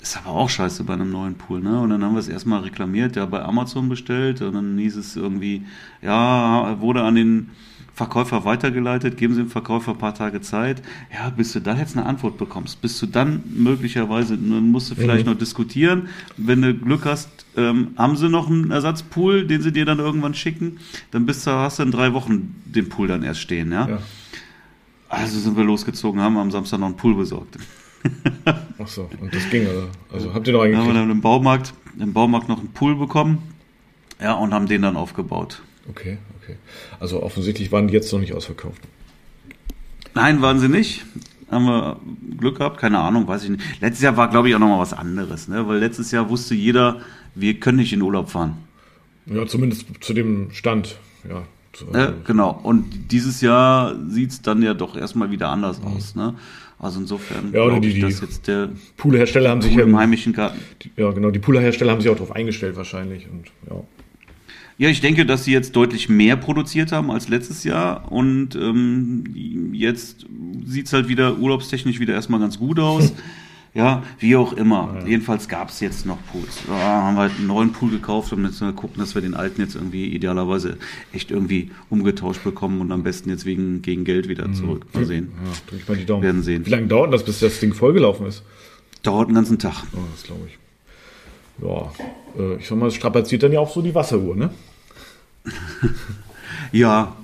Ist 0.00 0.16
aber 0.16 0.30
auch 0.34 0.50
scheiße 0.50 0.82
bei 0.84 0.94
einem 0.94 1.10
neuen 1.12 1.34
Pool, 1.34 1.60
ne? 1.60 1.78
Und 1.80 1.90
dann 1.90 2.02
haben 2.02 2.14
wir 2.14 2.18
es 2.20 2.28
erstmal 2.28 2.62
reklamiert, 2.62 3.14
ja, 3.14 3.24
bei 3.26 3.42
Amazon 3.42 3.88
bestellt 3.88 4.42
und 4.42 4.54
dann 4.54 4.76
hieß 4.76 4.96
es 4.96 5.14
irgendwie, 5.16 5.62
ja, 6.02 6.76
wurde 6.80 7.02
an 7.04 7.14
den 7.14 7.50
Verkäufer 7.94 8.44
weitergeleitet, 8.44 9.16
geben 9.16 9.34
Sie 9.34 9.42
dem 9.42 9.50
Verkäufer 9.50 9.92
ein 9.92 9.98
paar 9.98 10.14
Tage 10.14 10.40
Zeit. 10.40 10.82
Ja, 11.12 11.28
bis 11.30 11.52
du 11.52 11.60
dann 11.60 11.78
jetzt 11.78 11.96
eine 11.96 12.06
Antwort 12.06 12.36
bekommst, 12.38 12.80
bis 12.80 12.98
du 12.98 13.06
dann 13.06 13.42
möglicherweise, 13.54 14.36
dann 14.36 14.70
musst 14.72 14.90
du 14.90 14.94
vielleicht 14.96 15.26
Mhm. 15.26 15.32
noch 15.32 15.38
diskutieren. 15.38 16.08
Wenn 16.36 16.62
du 16.62 16.74
Glück 16.74 17.04
hast, 17.04 17.28
ähm, 17.56 17.88
haben 17.96 18.16
sie 18.16 18.28
noch 18.28 18.48
einen 18.50 18.70
Ersatzpool, 18.70 19.46
den 19.46 19.60
sie 19.62 19.72
dir 19.72 19.84
dann 19.84 19.98
irgendwann 19.98 20.34
schicken, 20.34 20.78
dann 21.10 21.26
bist 21.26 21.46
du, 21.46 21.50
hast 21.52 21.78
du 21.78 21.82
in 21.84 21.90
drei 21.92 22.12
Wochen 22.12 22.54
den 22.64 22.88
Pool 22.88 23.06
dann 23.08 23.22
erst 23.22 23.40
stehen, 23.40 23.70
ja. 23.70 23.88
Ja. 23.88 23.98
Also 25.12 25.38
sind 25.38 25.58
wir 25.58 25.64
losgezogen, 25.64 26.22
haben 26.22 26.38
am 26.38 26.50
Samstag 26.50 26.80
noch 26.80 26.86
einen 26.86 26.96
Pool 26.96 27.14
besorgt. 27.14 27.58
Ach 28.78 28.88
so, 28.88 29.10
und 29.20 29.32
das 29.32 29.48
ging, 29.50 29.66
also, 29.66 29.88
also 30.10 30.34
habt 30.34 30.46
ihr 30.46 30.54
noch 30.54 30.64
Dann 30.64 30.76
haben 30.76 30.86
wir 30.86 30.94
dann 30.94 31.10
im 31.10 31.20
Baumarkt, 31.20 31.74
im 31.98 32.14
Baumarkt 32.14 32.48
noch 32.48 32.58
einen 32.58 32.72
Pool 32.72 32.96
bekommen. 32.96 33.42
Ja, 34.20 34.32
und 34.32 34.54
haben 34.54 34.66
den 34.66 34.80
dann 34.80 34.96
aufgebaut. 34.96 35.62
Okay, 35.90 36.16
okay. 36.40 36.56
Also 36.98 37.22
offensichtlich 37.22 37.70
waren 37.70 37.88
die 37.88 37.94
jetzt 37.94 38.10
noch 38.10 38.20
nicht 38.20 38.32
ausverkauft. 38.32 38.80
Nein, 40.14 40.40
waren 40.40 40.58
sie 40.58 40.68
nicht. 40.68 41.04
Haben 41.50 41.66
wir 41.66 42.00
Glück 42.38 42.56
gehabt, 42.56 42.78
keine 42.78 42.98
Ahnung, 42.98 43.28
weiß 43.28 43.44
ich 43.44 43.50
nicht. 43.50 43.82
Letztes 43.82 44.02
Jahr 44.02 44.16
war, 44.16 44.30
glaube 44.30 44.48
ich, 44.48 44.54
auch 44.54 44.60
nochmal 44.60 44.80
was 44.80 44.94
anderes, 44.94 45.46
ne? 45.46 45.68
Weil 45.68 45.78
letztes 45.78 46.10
Jahr 46.10 46.30
wusste 46.30 46.54
jeder, 46.54 47.02
wir 47.34 47.60
können 47.60 47.76
nicht 47.76 47.92
in 47.92 48.00
Urlaub 48.00 48.30
fahren. 48.30 48.56
Ja, 49.26 49.46
zumindest 49.46 49.84
zu 50.00 50.14
dem 50.14 50.50
Stand, 50.52 50.96
ja. 51.28 51.42
Ja, 51.92 52.12
genau. 52.24 52.60
Und 52.62 53.10
dieses 53.10 53.40
Jahr 53.40 53.94
sieht 54.08 54.30
es 54.30 54.42
dann 54.42 54.62
ja 54.62 54.74
doch 54.74 54.96
erstmal 54.96 55.30
wieder 55.30 55.48
anders 55.48 55.80
mhm. 55.80 55.86
aus. 55.88 56.14
Ne? 56.14 56.34
Also 56.78 57.00
insofern 57.00 57.52
ja, 57.52 57.62
oder 57.62 57.80
die, 57.80 57.88
ich, 57.88 58.00
dass 58.00 58.20
jetzt 58.20 58.48
der 58.48 58.70
Poolhersteller 58.96 59.50
haben 59.50 59.62
sich 59.62 59.74
ja 59.74 59.84
im 59.84 59.96
heimischen 59.96 60.32
Garten. 60.32 60.58
Die, 60.82 60.90
ja, 60.96 61.10
genau. 61.12 61.30
Die 61.30 61.38
Poolhersteller 61.38 61.92
haben 61.92 62.00
sich 62.00 62.10
auch 62.10 62.16
darauf 62.16 62.32
eingestellt 62.32 62.76
wahrscheinlich 62.76 63.28
und 63.30 63.46
ja. 63.70 63.82
Ja, 64.78 64.88
ich 64.88 65.00
denke, 65.00 65.24
dass 65.24 65.44
sie 65.44 65.52
jetzt 65.52 65.76
deutlich 65.76 66.08
mehr 66.08 66.34
produziert 66.34 66.90
haben 66.90 67.10
als 67.10 67.28
letztes 67.28 67.62
Jahr 67.62 68.10
und 68.10 68.56
ähm, 68.56 69.24
jetzt 69.72 70.26
sieht's 70.64 70.92
halt 70.92 71.08
wieder 71.08 71.38
urlaubstechnisch 71.38 72.00
wieder 72.00 72.14
erstmal 72.14 72.40
ganz 72.40 72.58
gut 72.58 72.80
aus. 72.80 73.12
Ja, 73.74 74.02
wie 74.18 74.36
auch 74.36 74.52
immer. 74.52 74.96
Ja. 75.00 75.06
Jedenfalls 75.06 75.48
gab 75.48 75.70
es 75.70 75.80
jetzt 75.80 76.04
noch 76.04 76.18
Pools. 76.30 76.58
Da 76.66 76.74
haben 76.74 77.14
wir 77.14 77.22
halt 77.22 77.32
einen 77.38 77.46
neuen 77.46 77.72
Pool 77.72 77.90
gekauft 77.90 78.32
und 78.34 78.44
jetzt 78.44 78.60
mal 78.60 78.74
gucken, 78.74 78.98
dass 78.98 79.14
wir 79.14 79.22
den 79.22 79.34
alten 79.34 79.62
jetzt 79.62 79.76
irgendwie 79.76 80.08
idealerweise 80.08 80.76
echt 81.14 81.30
irgendwie 81.30 81.70
umgetauscht 81.88 82.44
bekommen 82.44 82.82
und 82.82 82.92
am 82.92 83.02
besten 83.02 83.30
jetzt 83.30 83.46
wegen 83.46 83.80
gegen 83.80 84.04
Geld 84.04 84.28
wieder 84.28 84.46
mhm. 84.46 84.54
zurück. 84.54 84.86
Mal 84.92 85.06
sehen. 85.06 85.32
Ja, 85.42 85.76
ich 85.78 85.88
mal 85.88 85.96
die 85.96 86.04
Daumen. 86.04 86.22
Werden 86.22 86.42
sehen. 86.42 86.66
Wie 86.66 86.70
lange 86.70 86.86
dauert 86.86 87.14
das, 87.14 87.24
bis 87.24 87.40
das 87.40 87.60
Ding 87.60 87.72
vollgelaufen 87.72 88.26
ist? 88.26 88.42
Dauert 89.02 89.28
einen 89.28 89.36
ganzen 89.36 89.58
Tag. 89.58 89.84
Oh, 89.94 90.00
das 90.12 90.22
glaube 90.24 90.42
ich. 90.48 90.58
Ja, 91.66 91.92
äh, 92.38 92.56
ich 92.56 92.68
sag 92.68 92.76
mal, 92.76 92.88
es 92.88 92.94
strapaziert 92.94 93.42
dann 93.42 93.52
ja 93.52 93.60
auch 93.60 93.72
so 93.72 93.80
die 93.80 93.94
Wasseruhr, 93.94 94.36
ne? 94.36 94.50
ja. 96.72 97.16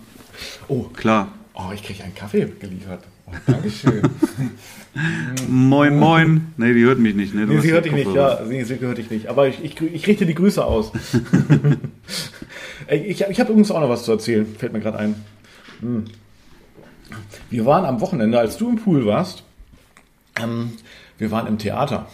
Oh, 0.68 0.84
klar. 0.84 1.28
Oh, 1.52 1.72
ich 1.74 1.82
kriege 1.82 2.04
einen 2.04 2.14
Kaffee 2.14 2.46
geliefert. 2.58 3.04
Oh, 3.28 3.36
Dankeschön. 3.46 4.02
moin, 5.48 5.98
moin. 5.98 6.52
Nee, 6.56 6.72
die 6.72 6.84
hört 6.84 6.98
mich 6.98 7.14
nicht. 7.14 7.34
Ne? 7.34 7.46
Nee, 7.46 7.60
sie 7.60 7.72
hört 7.72 7.84
dich 7.84 7.92
nicht, 7.92 8.12
ja. 8.12 8.40
Nee, 8.48 8.64
sie 8.64 8.80
hört 8.80 8.98
dich 8.98 9.10
nicht. 9.10 9.26
Aber 9.28 9.48
ich, 9.48 9.62
ich, 9.62 9.80
ich 9.80 10.06
richte 10.06 10.26
die 10.26 10.34
Grüße 10.34 10.64
aus. 10.64 10.92
ich 12.88 13.20
ich 13.20 13.40
habe 13.40 13.50
übrigens 13.50 13.70
auch 13.70 13.80
noch 13.80 13.88
was 13.88 14.04
zu 14.04 14.12
erzählen. 14.12 14.46
Fällt 14.58 14.72
mir 14.72 14.80
gerade 14.80 14.98
ein. 14.98 15.14
Hm. 15.80 16.04
Wir 17.50 17.64
waren 17.64 17.84
am 17.84 18.00
Wochenende, 18.00 18.38
als 18.38 18.56
du 18.56 18.68
im 18.68 18.76
Pool 18.76 19.06
warst, 19.06 19.44
ähm, 20.40 20.72
wir 21.16 21.30
waren 21.30 21.46
im 21.46 21.58
Theater. 21.58 22.06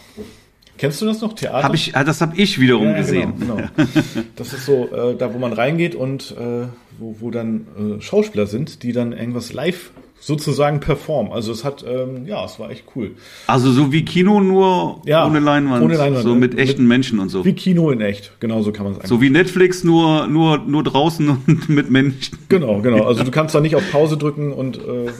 Kennst 0.77 1.01
du 1.01 1.05
das 1.05 1.21
noch, 1.21 1.33
Theater? 1.33 1.63
Hab 1.63 1.73
ich, 1.73 1.95
ah, 1.95 2.03
das 2.03 2.19
habe 2.21 2.35
ich 2.35 2.59
wiederum 2.59 2.89
ja, 2.89 2.97
gesehen. 2.97 3.33
Genau, 3.39 3.55
genau. 3.55 3.89
Das 4.35 4.53
ist 4.53 4.65
so, 4.65 4.89
äh, 4.93 5.15
da 5.15 5.33
wo 5.33 5.37
man 5.37 5.53
reingeht 5.53 5.95
und 5.95 6.31
äh, 6.31 6.67
wo, 6.97 7.15
wo 7.19 7.31
dann 7.31 7.67
äh, 7.77 8.01
Schauspieler 8.01 8.45
sind, 8.45 8.83
die 8.83 8.91
dann 8.91 9.13
irgendwas 9.13 9.53
live 9.53 9.91
sozusagen 10.19 10.79
performen. 10.79 11.31
Also 11.31 11.51
es 11.51 11.63
hat, 11.63 11.85
ähm, 11.87 12.25
ja, 12.25 12.43
es 12.45 12.59
war 12.59 12.71
echt 12.71 12.85
cool. 12.95 13.11
Also 13.47 13.71
so 13.71 13.91
wie 13.91 14.03
Kino, 14.05 14.41
nur 14.41 15.01
ja, 15.05 15.25
ohne 15.25 15.39
Leinwand. 15.39 15.83
Ohne 15.83 15.97
Leinwand. 15.97 16.23
So 16.23 16.35
mit 16.35 16.57
echten 16.57 16.83
mit, 16.83 16.89
Menschen 16.89 17.19
und 17.19 17.29
so. 17.29 17.45
Wie 17.45 17.53
Kino 17.53 17.91
in 17.91 18.01
echt, 18.01 18.31
genau 18.39 18.61
so 18.61 18.71
kann 18.71 18.85
man 18.85 18.97
es 19.01 19.07
So 19.07 19.21
wie 19.21 19.29
Netflix, 19.29 19.83
nur, 19.83 20.27
nur, 20.27 20.59
nur 20.59 20.83
draußen 20.83 21.29
und 21.47 21.69
mit 21.69 21.91
Menschen. 21.91 22.39
Genau, 22.49 22.81
genau. 22.81 23.05
Also 23.05 23.23
du 23.23 23.31
kannst 23.31 23.53
da 23.53 23.61
nicht 23.61 23.75
auf 23.75 23.91
Pause 23.91 24.17
drücken 24.17 24.51
und 24.51 24.77
äh, 24.77 25.05
äh 25.05 25.11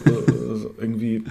irgendwie 0.78 1.24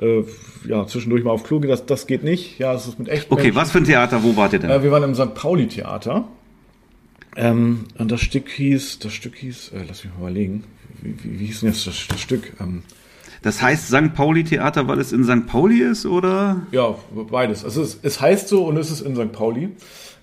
äh, 0.00 0.24
ja, 0.68 0.86
zwischendurch 0.86 1.24
mal 1.24 1.30
auf 1.30 1.44
Klo 1.44 1.60
gehen, 1.60 1.70
das, 1.70 1.86
das 1.86 2.06
geht 2.06 2.24
nicht. 2.24 2.58
Ja, 2.58 2.74
es 2.74 2.86
ist 2.86 2.98
mit 2.98 3.08
echten 3.08 3.32
Okay, 3.32 3.44
Menschen. 3.44 3.56
was 3.56 3.70
für 3.70 3.78
ein 3.78 3.84
Theater, 3.84 4.22
wo 4.22 4.36
wart 4.36 4.52
ihr 4.52 4.58
denn? 4.58 4.70
Äh, 4.70 4.82
wir 4.82 4.90
waren 4.90 5.02
im 5.02 5.14
St. 5.14 5.34
Pauli-Theater. 5.34 6.24
Ähm, 7.36 7.84
und 7.98 8.10
das 8.10 8.20
Stück 8.20 8.48
hieß, 8.48 9.00
das 9.00 9.12
Stück 9.12 9.36
hieß, 9.36 9.72
äh, 9.74 9.84
lass 9.88 10.04
mich 10.04 10.12
mal 10.14 10.20
überlegen, 10.20 10.64
wie, 11.04 11.38
wie, 11.38 11.46
hieß 11.46 11.60
denn 11.60 11.70
jetzt 11.70 11.86
das, 11.86 12.06
das 12.08 12.20
Stück? 12.20 12.52
Ähm, 12.60 12.82
das 13.42 13.60
heißt 13.60 13.88
St. 13.88 14.14
Pauli-Theater, 14.14 14.88
weil 14.88 14.98
es 14.98 15.12
in 15.12 15.24
St. 15.24 15.46
Pauli 15.46 15.80
ist, 15.80 16.06
oder? 16.06 16.62
Ja, 16.72 16.94
beides. 17.30 17.64
Also 17.64 17.82
es, 17.82 17.98
es 18.02 18.20
heißt 18.20 18.48
so 18.48 18.64
und 18.64 18.78
es 18.78 18.90
ist 18.90 19.02
in 19.02 19.14
St. 19.14 19.32
Pauli. 19.32 19.68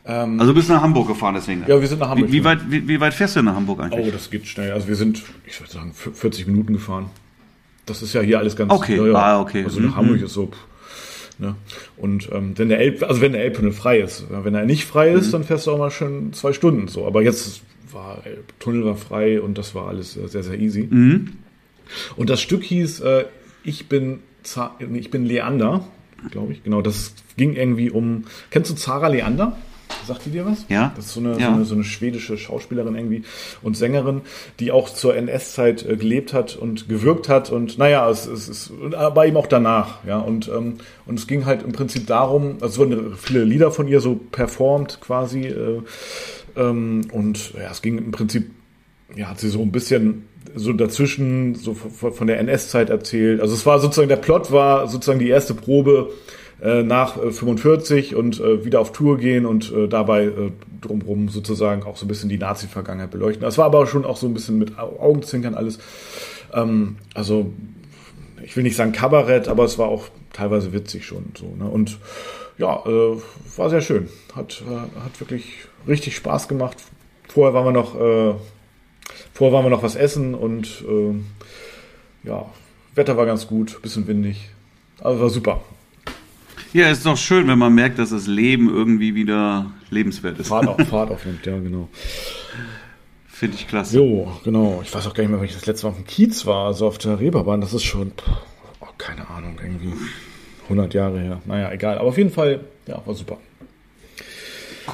Ähm, 0.05 0.39
also 0.39 0.51
du 0.51 0.55
bist 0.55 0.69
nach 0.69 0.81
Hamburg 0.81 1.07
gefahren 1.07 1.35
deswegen? 1.35 1.63
Ja, 1.67 1.79
wir 1.79 1.87
sind 1.87 1.99
nach 1.99 2.09
Hamburg. 2.09 2.29
Wie, 2.29 2.33
wie 2.33 2.43
weit, 2.43 2.59
wie, 2.69 2.87
wie, 2.87 2.99
weit 2.99 3.13
fährst 3.13 3.35
du 3.35 3.43
nach 3.43 3.55
Hamburg 3.55 3.79
eigentlich? 3.79 4.07
Oh, 4.07 4.11
das 4.11 4.31
geht 4.31 4.47
schnell. 4.47 4.71
Also 4.71 4.87
wir 4.87 4.95
sind, 4.95 5.21
ich 5.45 5.59
würde 5.59 5.71
sagen, 5.71 5.93
40 5.93 6.47
Minuten 6.47 6.73
gefahren. 6.73 7.11
Das 7.85 8.01
ist 8.01 8.13
ja 8.13 8.21
hier 8.21 8.39
alles 8.39 8.55
ganz... 8.55 8.71
Okay, 8.71 8.97
ja, 8.97 9.05
ja. 9.05 9.13
ah, 9.13 9.41
okay. 9.41 9.63
Also 9.63 9.79
nach 9.79 9.91
mhm. 9.91 9.95
Hamburg 9.95 10.21
ist 10.21 10.33
so... 10.33 10.49
Ne? 11.37 11.55
Und 11.97 12.29
ähm, 12.31 12.53
wenn 12.57 12.69
der 12.69 12.79
Elb, 12.79 13.03
also 13.03 13.21
wenn 13.21 13.31
der 13.31 13.43
Elbtunnel 13.43 13.71
frei 13.71 13.99
ist, 13.99 14.25
wenn 14.29 14.53
er 14.53 14.65
nicht 14.65 14.85
frei 14.85 15.11
ist, 15.11 15.27
mhm. 15.27 15.31
dann 15.31 15.43
fährst 15.43 15.65
du 15.65 15.71
auch 15.71 15.77
mal 15.79 15.89
schon 15.89 16.33
zwei 16.33 16.53
Stunden 16.53 16.87
so. 16.87 17.05
Aber 17.05 17.23
jetzt 17.23 17.61
war 17.93 18.23
Tunnel 18.59 18.85
war 18.85 18.95
frei 18.95 19.41
und 19.41 19.57
das 19.57 19.75
war 19.75 19.87
alles 19.87 20.13
sehr 20.13 20.43
sehr 20.43 20.59
easy. 20.59 20.87
Mhm. 20.89 21.33
Und 22.15 22.29
das 22.29 22.41
Stück 22.41 22.63
hieß 22.63 23.01
äh, 23.01 23.25
ich 23.63 23.87
bin, 23.87 24.19
ich 24.93 25.11
bin 25.11 25.25
Leander, 25.25 25.85
glaube 26.31 26.53
ich. 26.53 26.63
Genau, 26.63 26.81
das 26.81 27.13
ging 27.37 27.53
irgendwie 27.53 27.89
um. 27.89 28.25
Kennst 28.49 28.71
du 28.71 28.75
Zara 28.75 29.07
Leander? 29.07 29.57
Sagt 30.07 30.25
die 30.25 30.29
dir 30.29 30.45
was? 30.45 30.65
Ja. 30.69 30.93
Das 30.95 31.07
ist 31.07 31.13
so 31.13 31.19
eine, 31.19 31.37
ja. 31.37 31.49
so 31.49 31.53
eine, 31.53 31.65
so 31.65 31.75
eine 31.75 31.83
schwedische 31.83 32.37
Schauspielerin 32.37 32.95
irgendwie 32.95 33.23
und 33.61 33.75
Sängerin, 33.75 34.21
die 34.59 34.71
auch 34.71 34.89
zur 34.89 35.15
NS-Zeit 35.15 35.85
äh, 35.85 35.97
gelebt 35.97 36.33
hat 36.33 36.55
und 36.55 36.87
gewirkt 36.87 37.27
hat 37.27 37.51
und 37.51 37.77
naja, 37.77 38.09
es, 38.09 38.25
es 38.25 38.47
ist 38.47 38.71
aber 38.95 39.27
eben 39.27 39.35
auch 39.35 39.47
danach, 39.47 40.03
ja. 40.05 40.17
Und, 40.17 40.47
ähm, 40.47 40.77
und 41.05 41.19
es 41.19 41.27
ging 41.27 41.45
halt 41.45 41.63
im 41.63 41.73
Prinzip 41.73 42.07
darum, 42.07 42.55
also 42.61 42.67
es 42.67 42.77
wurden 42.77 43.17
viele 43.17 43.43
Lieder 43.43 43.69
von 43.71 43.87
ihr 43.87 43.99
so 43.99 44.15
performt 44.15 44.99
quasi. 45.01 45.47
Äh, 45.47 45.81
und 46.55 47.53
ja, 47.53 47.71
es 47.71 47.81
ging 47.81 47.97
im 47.97 48.11
Prinzip, 48.11 48.51
ja, 49.15 49.29
hat 49.29 49.39
sie 49.39 49.49
so 49.49 49.61
ein 49.61 49.71
bisschen 49.71 50.27
so 50.55 50.73
dazwischen 50.73 51.55
so 51.55 51.73
von 51.73 52.27
der 52.27 52.39
NS-Zeit 52.39 52.89
erzählt. 52.89 53.41
Also 53.41 53.53
es 53.53 53.65
war 53.65 53.79
sozusagen, 53.79 54.09
der 54.09 54.17
Plot 54.17 54.51
war 54.51 54.87
sozusagen 54.87 55.19
die 55.19 55.29
erste 55.29 55.53
Probe 55.53 56.11
äh, 56.61 56.83
nach 56.83 57.17
äh, 57.17 57.31
45 57.31 58.15
und 58.15 58.39
äh, 58.39 58.65
wieder 58.65 58.79
auf 58.79 58.91
Tour 58.91 59.17
gehen 59.17 59.45
und 59.45 59.71
äh, 59.71 59.87
dabei 59.87 60.25
äh, 60.25 60.51
drumherum 60.81 61.29
sozusagen 61.29 61.83
auch 61.83 61.97
so 61.97 62.05
ein 62.05 62.07
bisschen 62.07 62.29
die 62.29 62.37
Nazi-Vergangenheit 62.37 63.11
beleuchten. 63.11 63.41
Das 63.41 63.57
war 63.57 63.65
aber 63.65 63.87
schon 63.87 64.05
auch 64.05 64.17
so 64.17 64.27
ein 64.27 64.33
bisschen 64.33 64.57
mit 64.57 64.77
Augenzwinkern 64.77 65.55
alles. 65.55 65.79
Ähm, 66.53 66.97
also 67.13 67.53
ich 68.43 68.55
will 68.55 68.63
nicht 68.63 68.75
sagen 68.75 68.91
Kabarett, 68.91 69.47
aber 69.47 69.63
es 69.63 69.77
war 69.77 69.87
auch 69.87 70.09
teilweise 70.33 70.73
witzig 70.73 71.05
schon 71.05 71.31
so. 71.37 71.55
Ne? 71.57 71.69
Und 71.69 71.99
ja, 72.61 72.83
äh, 72.85 73.21
war 73.57 73.69
sehr 73.69 73.81
schön. 73.81 74.07
Hat, 74.35 74.63
äh, 74.67 74.99
hat 75.03 75.19
wirklich 75.19 75.65
richtig 75.87 76.15
Spaß 76.15 76.47
gemacht. 76.47 76.77
Vorher 77.27 77.53
waren 77.53 77.65
wir 77.65 77.71
noch 77.71 77.99
äh, 77.99 78.35
Vorher 79.33 79.55
waren 79.55 79.65
wir 79.65 79.69
noch 79.69 79.83
was 79.83 79.95
essen 79.95 80.35
und 80.35 80.83
äh, 80.87 82.27
ja, 82.27 82.45
Wetter 82.95 83.17
war 83.17 83.25
ganz 83.25 83.47
gut, 83.47 83.81
bisschen 83.81 84.07
windig. 84.07 84.49
Also 84.99 85.21
war 85.21 85.29
super. 85.29 85.61
Ja, 86.73 86.89
ist 86.89 87.05
doch 87.05 87.17
schön, 87.17 87.47
wenn 87.47 87.57
man 87.57 87.73
merkt, 87.73 87.99
dass 87.99 88.11
das 88.11 88.27
Leben 88.27 88.69
irgendwie 88.69 89.15
wieder 89.15 89.71
lebenswert 89.89 90.39
ist. 90.39 90.47
Fahrt, 90.49 90.67
auf, 90.67 90.79
Fahrt 90.89 91.11
aufnimmt, 91.11 91.45
ja, 91.45 91.57
genau. 91.57 91.89
Finde 93.27 93.57
ich 93.57 93.67
klasse. 93.67 93.97
Jo, 93.97 94.31
genau. 94.43 94.81
Ich 94.83 94.93
weiß 94.93 95.07
auch 95.07 95.13
gar 95.13 95.23
nicht 95.23 95.31
mehr, 95.31 95.39
wenn 95.39 95.47
ich 95.47 95.55
das 95.55 95.65
letzte 95.65 95.87
Mal 95.87 95.91
auf 95.91 95.97
dem 95.97 96.05
Kiez 96.05 96.45
war, 96.45 96.67
also 96.67 96.87
auf 96.87 96.97
der 96.97 97.19
Reeperbahn. 97.19 97.61
Das 97.61 97.73
ist 97.73 97.83
schon, 97.83 98.11
oh, 98.79 98.85
keine 98.97 99.27
Ahnung, 99.29 99.57
irgendwie 99.61 99.93
100 100.71 100.93
Jahre 100.93 101.19
her. 101.19 101.41
Naja, 101.45 101.71
egal. 101.71 101.97
Aber 101.97 102.09
auf 102.09 102.17
jeden 102.17 102.31
Fall, 102.31 102.61
ja, 102.87 103.01
war 103.05 103.13
super. 103.13 103.37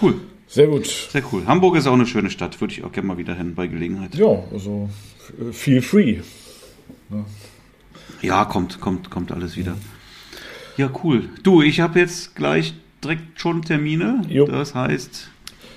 Cool. 0.02 0.16
Sehr 0.48 0.68
gut. 0.68 0.88
Sehr 0.88 1.24
cool. 1.32 1.46
Hamburg 1.46 1.76
ist 1.76 1.88
auch 1.88 1.94
eine 1.94 2.06
schöne 2.06 2.30
Stadt. 2.30 2.60
Würde 2.62 2.74
ich 2.74 2.84
auch 2.84 2.92
gerne 2.92 3.08
mal 3.08 3.18
wieder 3.18 3.36
hin 3.36 3.54
bei 3.56 3.68
Gelegenheit. 3.68 4.16
Ja, 4.16 4.44
also 4.52 4.90
feel 5.52 5.82
free. 5.82 6.20
Ja, 7.10 7.26
ja 8.22 8.46
kommt, 8.46 8.80
kommt, 8.80 9.10
kommt 9.10 9.32
alles 9.32 9.58
wieder. 9.58 9.76
Ja, 10.78 10.90
cool. 11.04 11.30
Du, 11.44 11.62
ich 11.62 11.80
habe 11.80 12.00
jetzt 12.00 12.36
gleich 12.36 12.74
direkt 13.04 13.40
schon 13.40 13.62
Termine. 13.62 14.22
Jo. 14.30 14.46
Das 14.46 14.74
heißt, 14.74 15.30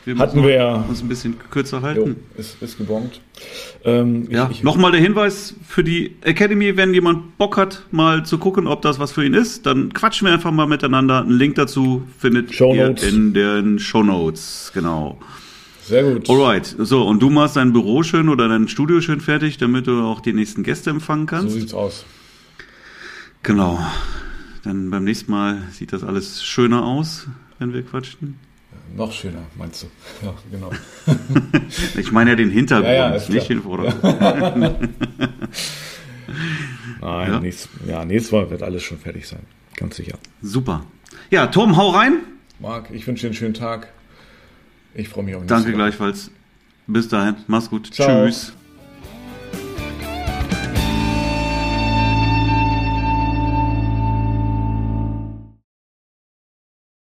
wir 0.04 0.18
Hatten 0.18 0.42
wir 0.42 0.84
uns 0.88 1.02
ein 1.02 1.08
bisschen 1.08 1.36
kürzer 1.50 1.82
halten. 1.82 2.16
Jo, 2.34 2.40
ist, 2.40 2.62
ist 2.62 2.78
gebongt. 2.78 3.20
Ähm, 3.84 4.28
ja, 4.30 4.50
nochmal 4.62 4.92
der 4.92 5.00
Hinweis 5.00 5.54
für 5.66 5.84
die 5.84 6.16
Academy, 6.22 6.76
wenn 6.76 6.94
jemand 6.94 7.36
Bock 7.38 7.56
hat, 7.56 7.82
mal 7.90 8.24
zu 8.24 8.38
gucken, 8.38 8.66
ob 8.66 8.82
das 8.82 8.98
was 8.98 9.12
für 9.12 9.24
ihn 9.24 9.34
ist, 9.34 9.66
dann 9.66 9.92
quatschen 9.92 10.26
wir 10.26 10.32
einfach 10.32 10.52
mal 10.52 10.66
miteinander. 10.66 11.20
Einen 11.20 11.38
Link 11.38 11.56
dazu 11.56 12.02
findet 12.18 12.54
Shownotes. 12.54 13.04
ihr 13.04 13.08
in 13.10 13.34
den 13.34 13.78
Show 13.78 14.02
Notes. 14.02 14.70
Genau. 14.74 15.18
Sehr 15.82 16.04
gut. 16.04 16.30
Alright. 16.30 16.76
So, 16.78 17.02
und 17.06 17.20
du 17.20 17.30
machst 17.30 17.56
dein 17.56 17.72
Büro 17.72 18.02
schön 18.02 18.28
oder 18.28 18.48
dein 18.48 18.68
Studio 18.68 19.00
schön 19.00 19.20
fertig, 19.20 19.58
damit 19.58 19.86
du 19.86 20.02
auch 20.02 20.20
die 20.20 20.32
nächsten 20.32 20.62
Gäste 20.62 20.90
empfangen 20.90 21.26
kannst. 21.26 21.50
So 21.50 21.58
sieht's 21.58 21.74
aus. 21.74 22.04
Genau. 23.42 23.80
Dann 24.62 24.90
beim 24.90 25.04
nächsten 25.04 25.32
Mal 25.32 25.62
sieht 25.72 25.92
das 25.92 26.04
alles 26.04 26.44
schöner 26.44 26.84
aus, 26.84 27.26
wenn 27.58 27.72
wir 27.72 27.82
quatschen. 27.82 28.38
Noch 28.96 29.12
schöner, 29.12 29.42
meinst 29.56 29.82
du? 29.82 29.86
Ja, 30.26 30.34
genau. 30.50 30.70
ich 31.96 32.12
meine 32.12 32.30
ja 32.30 32.36
den 32.36 32.50
Hintergrund, 32.50 32.88
ja, 32.88 33.16
ja, 33.16 33.28
nicht 33.28 33.48
den 33.48 33.62
Vordergrund. 33.62 34.02
Nein, 37.00 37.32
ja. 37.32 37.40
Nächstes, 37.40 37.68
ja, 37.86 38.04
nächstes 38.04 38.32
Mal 38.32 38.50
wird 38.50 38.62
alles 38.62 38.82
schon 38.82 38.98
fertig 38.98 39.26
sein. 39.26 39.40
Ganz 39.76 39.96
sicher. 39.96 40.18
Super. 40.42 40.84
Ja, 41.30 41.46
Tom, 41.46 41.76
hau 41.76 41.90
rein. 41.90 42.18
Marc, 42.58 42.90
ich 42.90 43.06
wünsche 43.06 43.22
dir 43.22 43.28
einen 43.28 43.34
schönen 43.34 43.54
Tag. 43.54 43.88
Ich 44.94 45.08
freue 45.08 45.24
mich 45.24 45.34
auf 45.34 45.46
Danke 45.46 45.72
gleichfalls. 45.72 46.30
Bis 46.86 47.08
dahin. 47.08 47.36
Mach's 47.46 47.70
gut. 47.70 47.92
Ciao. 47.94 48.26
Tschüss. 48.26 48.52